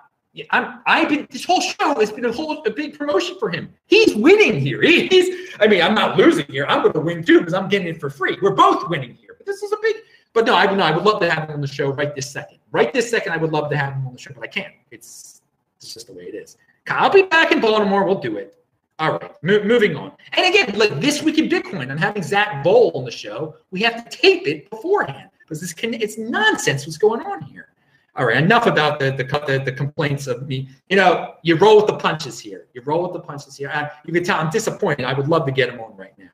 [0.50, 3.74] I'm, I've been this whole show has been a whole a big promotion for him.
[3.86, 4.80] He's winning here.
[4.82, 6.64] He, he's I mean, I'm not losing here.
[6.68, 8.38] I'm going to win too because I'm getting it for free.
[8.40, 9.34] We're both winning here.
[9.36, 9.96] But this is a big.
[10.32, 12.14] But no, I would no, I would love to have him on the show right
[12.14, 12.58] this second.
[12.70, 14.74] Right this second, I would love to have him on the show, but I can't.
[14.92, 15.42] It's
[15.78, 16.56] it's just the way it is.
[16.86, 18.04] I'll be back in Baltimore.
[18.04, 18.61] We'll do it.
[18.98, 20.12] All right, mo- moving on.
[20.34, 23.56] And again, like this week in Bitcoin, I'm having Zack Voell on the show.
[23.70, 27.68] We have to tape it beforehand because this can it's nonsense what's going on here.
[28.14, 30.68] All right, enough about the the, the, the complaints of me.
[30.90, 32.66] You know, you roll with the punches here.
[32.74, 33.70] You roll with the punches here.
[33.72, 35.04] I, you can tell I'm disappointed.
[35.04, 36.28] I would love to get him on right now.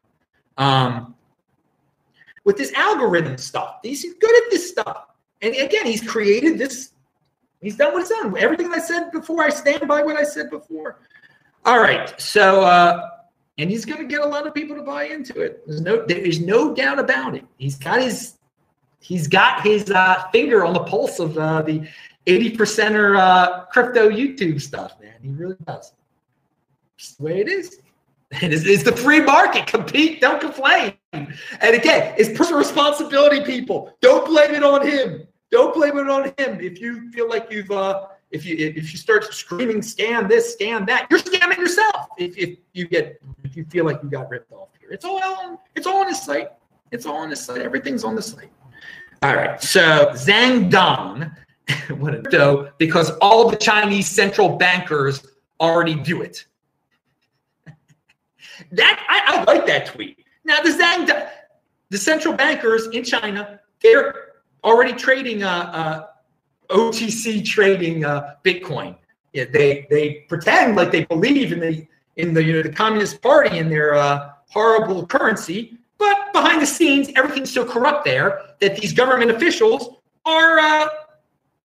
[0.57, 1.15] Um,
[2.45, 5.07] with this algorithm stuff, he's good at this stuff.
[5.43, 6.93] And again, he's created this.
[7.61, 8.37] He's done what he's done.
[8.37, 10.99] Everything I said before, I stand by what I said before.
[11.65, 13.11] All right, so uh,
[13.59, 15.67] and he's going to get a lot of people to buy into it.
[15.67, 17.45] There's no, there's no doubt about it.
[17.59, 18.39] He's got his
[19.01, 21.87] he's got his uh, finger on the pulse of uh, the
[22.27, 25.15] 80 percenter uh, crypto YouTube stuff, man.
[25.23, 25.93] He really does.
[26.97, 27.81] It's the way it is.
[28.43, 29.67] It is it's the free market.
[29.67, 30.93] Compete, don't complain.
[31.13, 33.97] And again, it's personal responsibility, people.
[34.03, 35.27] Don't blame it on him.
[35.51, 36.61] Don't blame it on him.
[36.61, 40.87] If you feel like you've uh if you if you start screaming scam this, scam
[40.87, 42.09] that, you're scamming yourself.
[42.19, 44.91] If, if you get if you feel like you got ripped off here.
[44.91, 46.49] It's all on it's all on the site.
[46.91, 47.63] It's all on the site.
[47.63, 48.51] Everything's on the site.
[49.23, 49.63] All right.
[49.63, 51.31] So Zhang Dong,
[51.97, 55.27] what a dough, because all the Chinese central bankers
[55.61, 56.47] already do it.
[58.73, 60.25] That I, I like that tweet.
[60.45, 61.29] Now the Zhang,
[61.91, 64.33] the central bankers in China, they're
[64.65, 66.07] already trading uh, uh,
[66.71, 68.97] OTC trading uh, Bitcoin.
[69.33, 73.21] Yeah, they they pretend like they believe in the in the you know the Communist
[73.23, 78.77] Party and their uh, horrible currency, but behind the scenes, everything's so corrupt there that
[78.77, 80.89] these government officials are uh,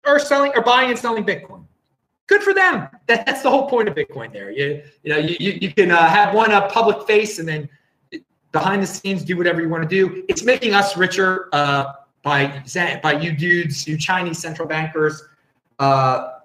[0.05, 1.65] are selling, are buying and selling Bitcoin.
[2.27, 2.87] Good for them.
[3.07, 4.31] That's the whole point of Bitcoin.
[4.31, 7.47] There, you you know you you, you can uh, have one uh, public face and
[7.47, 7.69] then
[8.51, 10.23] behind the scenes do whatever you want to do.
[10.29, 11.93] It's making us richer uh,
[12.23, 12.63] by
[13.03, 15.23] by you dudes, you Chinese central bankers.
[15.79, 16.39] Uh,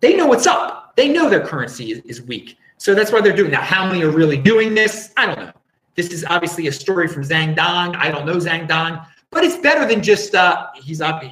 [0.00, 0.94] they know what's up.
[0.96, 2.56] They know their currency is, is weak.
[2.78, 3.64] So that's why they're doing that.
[3.64, 5.12] How many are really doing this?
[5.16, 5.52] I don't know.
[5.94, 7.94] This is obviously a story from Zhang Dong.
[7.96, 11.22] I don't know Zhang Dong, but it's better than just uh, he's up.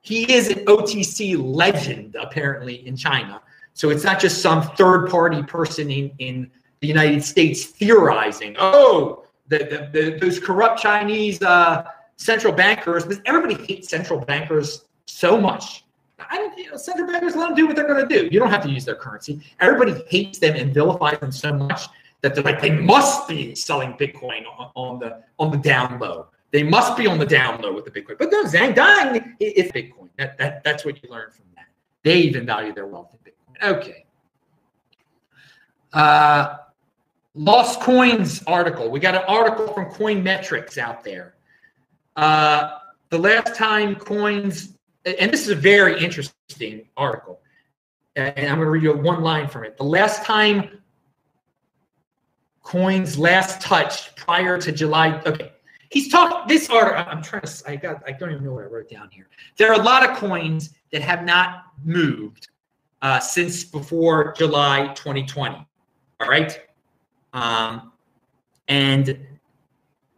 [0.00, 3.40] He is an OTC legend apparently in China.
[3.74, 9.24] So it's not just some third party person in, in the United States theorizing, oh,
[9.48, 11.84] the, the, the those corrupt Chinese uh,
[12.16, 15.84] central bankers, because everybody hates central bankers so much.
[16.18, 18.28] I you know, central bankers let them do what they're going to do.
[18.30, 19.40] You don't have to use their currency.
[19.60, 21.86] Everybody hates them and vilifies them so much
[22.20, 26.28] that they're like they must be selling Bitcoin on, on the on the down low.
[26.52, 28.18] They must be on the down low with the Bitcoin.
[28.18, 30.08] But no, Zhang Dang is Bitcoin.
[30.18, 31.66] That, that that's what you learn from that.
[32.04, 33.76] They even value their wealth in Bitcoin.
[33.76, 34.04] Okay.
[35.92, 36.56] Uh,
[37.34, 38.90] Lost Coins article.
[38.90, 41.34] We got an article from Coin Metrics out there.
[42.16, 42.78] Uh,
[43.10, 47.40] the last time coins, and this is a very interesting article,
[48.16, 49.76] and I'm going to read you one line from it.
[49.76, 50.82] The last time
[52.62, 55.20] coins last touched prior to July.
[55.26, 55.52] Okay,
[55.90, 57.04] he's talking this article.
[57.06, 57.62] I'm trying to.
[57.66, 58.02] I got.
[58.06, 59.28] I don't even know what I wrote down here.
[59.56, 62.48] There are a lot of coins that have not moved
[63.00, 65.66] uh, since before July 2020.
[66.20, 66.60] All right,
[67.32, 67.92] um,
[68.68, 69.18] and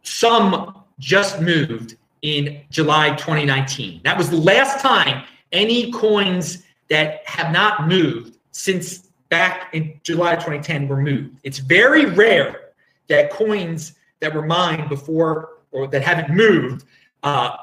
[0.03, 4.01] some just moved in July 2019.
[4.03, 10.35] That was the last time any coins that have not moved since back in July
[10.35, 11.39] 2010 were moved.
[11.43, 12.71] It's very rare
[13.07, 16.85] that coins that were mined before or that haven't moved
[17.23, 17.57] uh,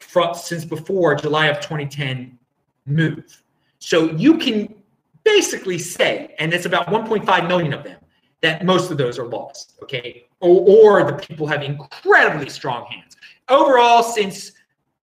[0.00, 2.38] from, since before July of 2010
[2.86, 3.42] move.
[3.78, 4.74] So you can
[5.24, 8.00] basically say, and it's about 1.5 million of them,
[8.44, 10.26] that most of those are lost, okay?
[10.40, 13.16] Or, or the people have incredibly strong hands.
[13.48, 14.52] Overall, since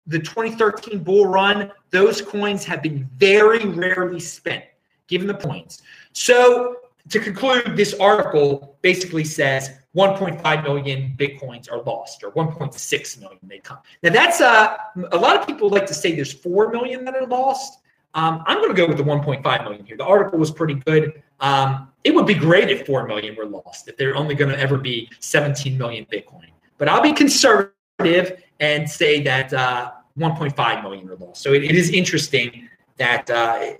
[0.06, 4.64] the 2013 bull run, those coins have been very rarely spent
[5.08, 5.82] given the points.
[6.12, 6.76] So
[7.08, 13.58] to conclude, this article basically says 1.5 million bitcoins are lost, or 1.6 million they
[13.58, 13.78] come.
[14.04, 14.76] Now that's uh,
[15.10, 17.80] a lot of people like to say there's 4 million that are lost.
[18.14, 19.96] Um, I'm going to go with the 1.5 million here.
[19.96, 21.22] The article was pretty good.
[21.40, 24.58] Um, it would be great if 4 million were lost, if they're only going to
[24.58, 26.48] ever be 17 million Bitcoin.
[26.78, 31.42] But I'll be conservative and say that uh, 1.5 million are lost.
[31.42, 33.72] So it, it is interesting that uh,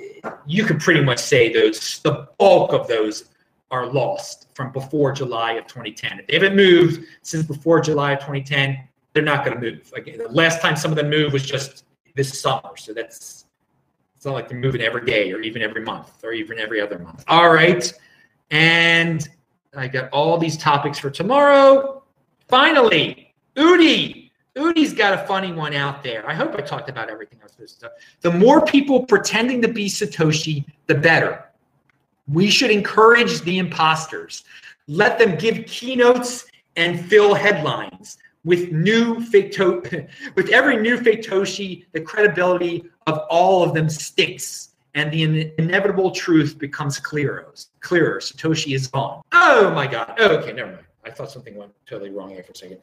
[0.46, 3.24] you could pretty much say those the bulk of those
[3.70, 6.20] are lost from before July of 2010.
[6.20, 8.78] If they haven't moved since before July of 2010,
[9.12, 9.92] they're not going to move.
[9.94, 13.41] Again, the last time some of them moved was just this summer, so that's
[14.22, 16.96] it's not like they're moving every day or even every month or even every other
[16.96, 17.24] month.
[17.26, 17.92] All right,
[18.52, 19.28] and
[19.74, 22.04] I got all these topics for tomorrow.
[22.46, 26.24] Finally, Udi Udi's got a funny one out there.
[26.30, 27.90] I hope I talked about everything I was supposed to.
[28.20, 31.44] The more people pretending to be Satoshi, the better.
[32.28, 34.44] We should encourage the imposters.
[34.86, 36.46] Let them give keynotes
[36.76, 40.06] and fill headlines with new fake to-
[40.36, 45.52] with every new fake Toshi, the credibility of all of them stinks, and the in-
[45.58, 47.52] inevitable truth becomes clearer.
[47.80, 48.20] Clearer.
[48.20, 49.22] Satoshi is gone.
[49.32, 50.14] Oh my God.
[50.18, 50.84] Oh, okay, never mind.
[51.04, 52.78] I thought something went totally wrong here for a second.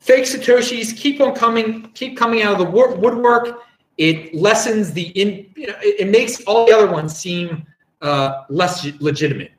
[0.00, 3.60] Fake Satoshis keep on coming, keep coming out of the woodwork.
[3.96, 7.66] It lessens the in, you know, it, it makes all the other ones seem
[8.02, 9.52] uh, less legitimate.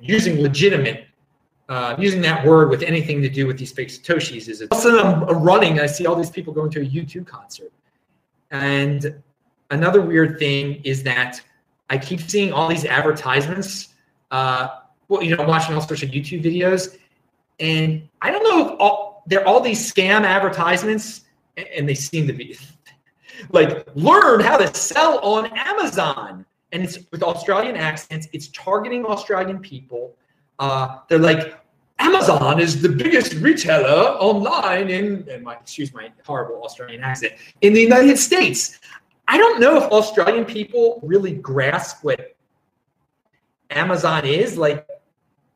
[0.00, 1.06] Using legitimate
[1.68, 4.98] uh, using that word with anything to do with these fake satoshis is it also
[4.98, 7.72] I'm running i see all these people going to a u2 concert
[8.50, 9.20] and
[9.70, 11.40] another weird thing is that
[11.90, 13.94] i keep seeing all these advertisements
[14.30, 14.68] uh,
[15.08, 16.96] well you know I'm watching all sorts of youtube videos
[17.60, 21.22] and i don't know if all they're all these scam advertisements
[21.56, 22.56] and they seem to be
[23.50, 29.58] like learn how to sell on amazon and it's with australian accents it's targeting australian
[29.58, 30.14] people
[30.58, 31.58] uh, they're like,
[31.98, 37.80] Amazon is the biggest retailer online in, my, excuse my horrible Australian accent, in the
[37.80, 38.78] United States.
[39.36, 42.38] I don't know if Australian people really grasp what
[43.68, 44.88] Amazon is like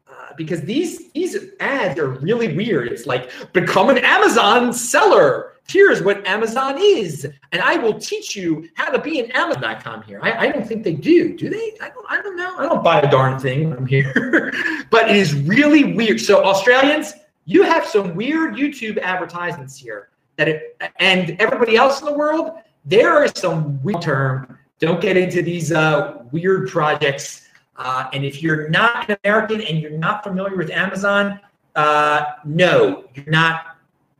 [0.06, 2.88] uh, because these these ads are really weird.
[2.88, 8.68] It's like become an Amazon seller here's what Amazon is, and I will teach you
[8.74, 10.20] how to be an Amazon.com here.
[10.22, 11.34] I, I don't think they do.
[11.34, 11.72] Do they?
[11.80, 12.58] I don't, I don't know.
[12.58, 14.52] I don't buy a darn thing when I'm here.
[14.90, 16.20] but it is really weird.
[16.20, 17.14] So Australians,
[17.46, 22.58] you have some weird YouTube advertisements here that it, and everybody else in the world,
[22.84, 24.58] there are some weird term.
[24.78, 27.48] Don't get into these uh, weird projects.
[27.76, 31.40] Uh, and if you're not an American and you're not familiar with Amazon,
[31.76, 33.76] uh, no, you're not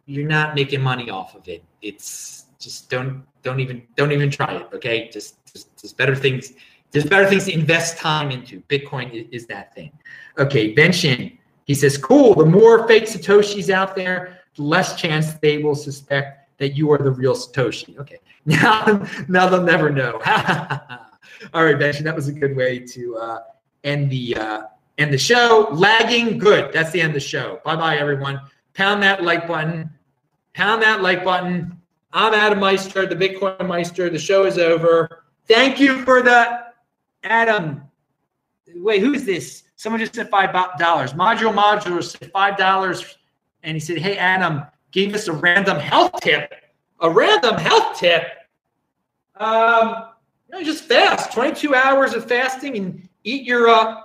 [0.06, 1.62] you're not making money off of it.
[1.82, 4.68] It's just don't don't even don't even try it.
[4.72, 6.52] Okay, just just, just better things.
[6.90, 8.60] There's better things to invest time into.
[8.62, 9.92] Bitcoin is, is that thing.
[10.38, 12.34] Okay, Benshin, he says, cool.
[12.34, 16.98] The more fake Satoshis out there, the less chance they will suspect that you are
[16.98, 17.96] the real Satoshi.
[17.98, 20.12] Okay, now now they'll never know.
[21.54, 23.38] All right, Benshin, that was a good way to uh,
[23.84, 24.62] end the uh,
[24.98, 25.68] end the show.
[25.72, 26.72] Lagging, good.
[26.72, 27.60] That's the end of the show.
[27.64, 28.40] Bye bye, everyone.
[28.74, 29.90] Pound that like button
[30.54, 31.76] pound that like button.
[32.12, 34.10] I'm Adam Meister, the Bitcoin Meister.
[34.10, 35.24] The show is over.
[35.46, 36.64] Thank you for the
[37.22, 37.82] Adam.
[38.74, 39.64] Wait, who's this?
[39.76, 41.12] Someone just said five dollars.
[41.12, 43.16] Module Module said five dollars,
[43.62, 46.52] and he said, "Hey Adam, gave us a random health tip.
[47.00, 48.24] A random health tip.
[49.36, 50.06] Um,
[50.48, 51.32] you know, just fast.
[51.32, 53.68] Twenty-two hours of fasting and eat your.
[53.68, 54.02] Uh,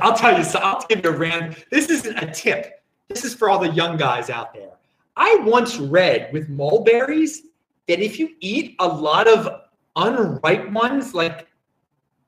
[0.00, 0.44] I'll tell you.
[0.44, 1.54] So I'll give you a random.
[1.70, 2.82] This isn't a tip.
[3.08, 4.70] This is for all the young guys out there.
[5.16, 7.42] I once read with mulberries
[7.88, 9.62] that if you eat a lot of
[9.96, 11.46] unripe ones, like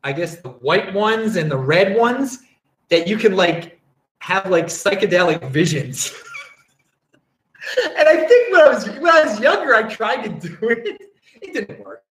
[0.02, 2.40] I guess the white ones and the red ones,
[2.90, 3.80] that you can like
[4.18, 6.12] have like psychedelic visions.
[7.98, 11.00] and I think when I was when I was younger, I tried to do it.
[11.42, 12.04] It didn't work.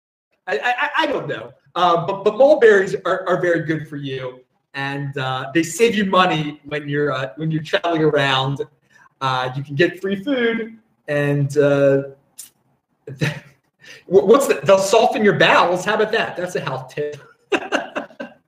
[0.46, 1.52] I I, I don't know.
[1.74, 4.40] Uh, but but mulberries are, are very good for you,
[4.74, 8.60] and uh, they save you money when you're uh, when you're traveling around
[9.22, 10.76] uh, you can get free food,
[11.06, 12.02] and uh,
[14.06, 15.84] what's the, they'll soften your bowels.
[15.84, 16.36] How about that?
[16.36, 17.22] That's a health tip.
[17.50, 18.40] but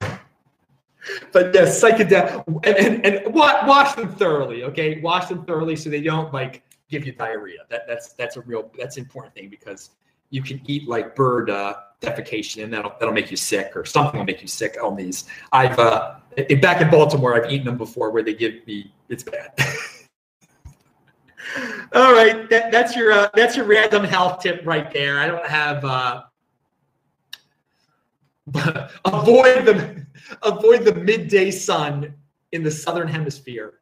[1.55, 4.65] yes, psychedelic, and, and, and wash them thoroughly.
[4.65, 6.65] Okay, wash them thoroughly so they don't like
[6.95, 7.61] give you diarrhea.
[7.71, 9.91] That that's that's a real that's an important thing because
[10.31, 14.19] you can eat like bird uh, defecation and that'll that'll make you sick or something
[14.19, 15.25] will make you sick on these.
[15.53, 16.17] I've uh,
[16.61, 19.53] back in Baltimore, I've eaten them before where they give me it's bad.
[21.95, 25.19] All right, that, that's your uh, that's your random health tip right there.
[25.19, 26.23] I don't have uh,
[29.05, 30.07] avoid the
[30.43, 32.15] avoid the midday sun
[32.53, 33.75] in the southern hemisphere.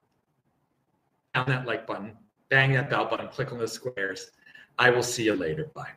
[1.35, 2.13] Down that like button,
[2.53, 4.33] bang that bell button, click on the squares.
[4.79, 5.71] I will see you later.
[5.75, 5.89] Bye.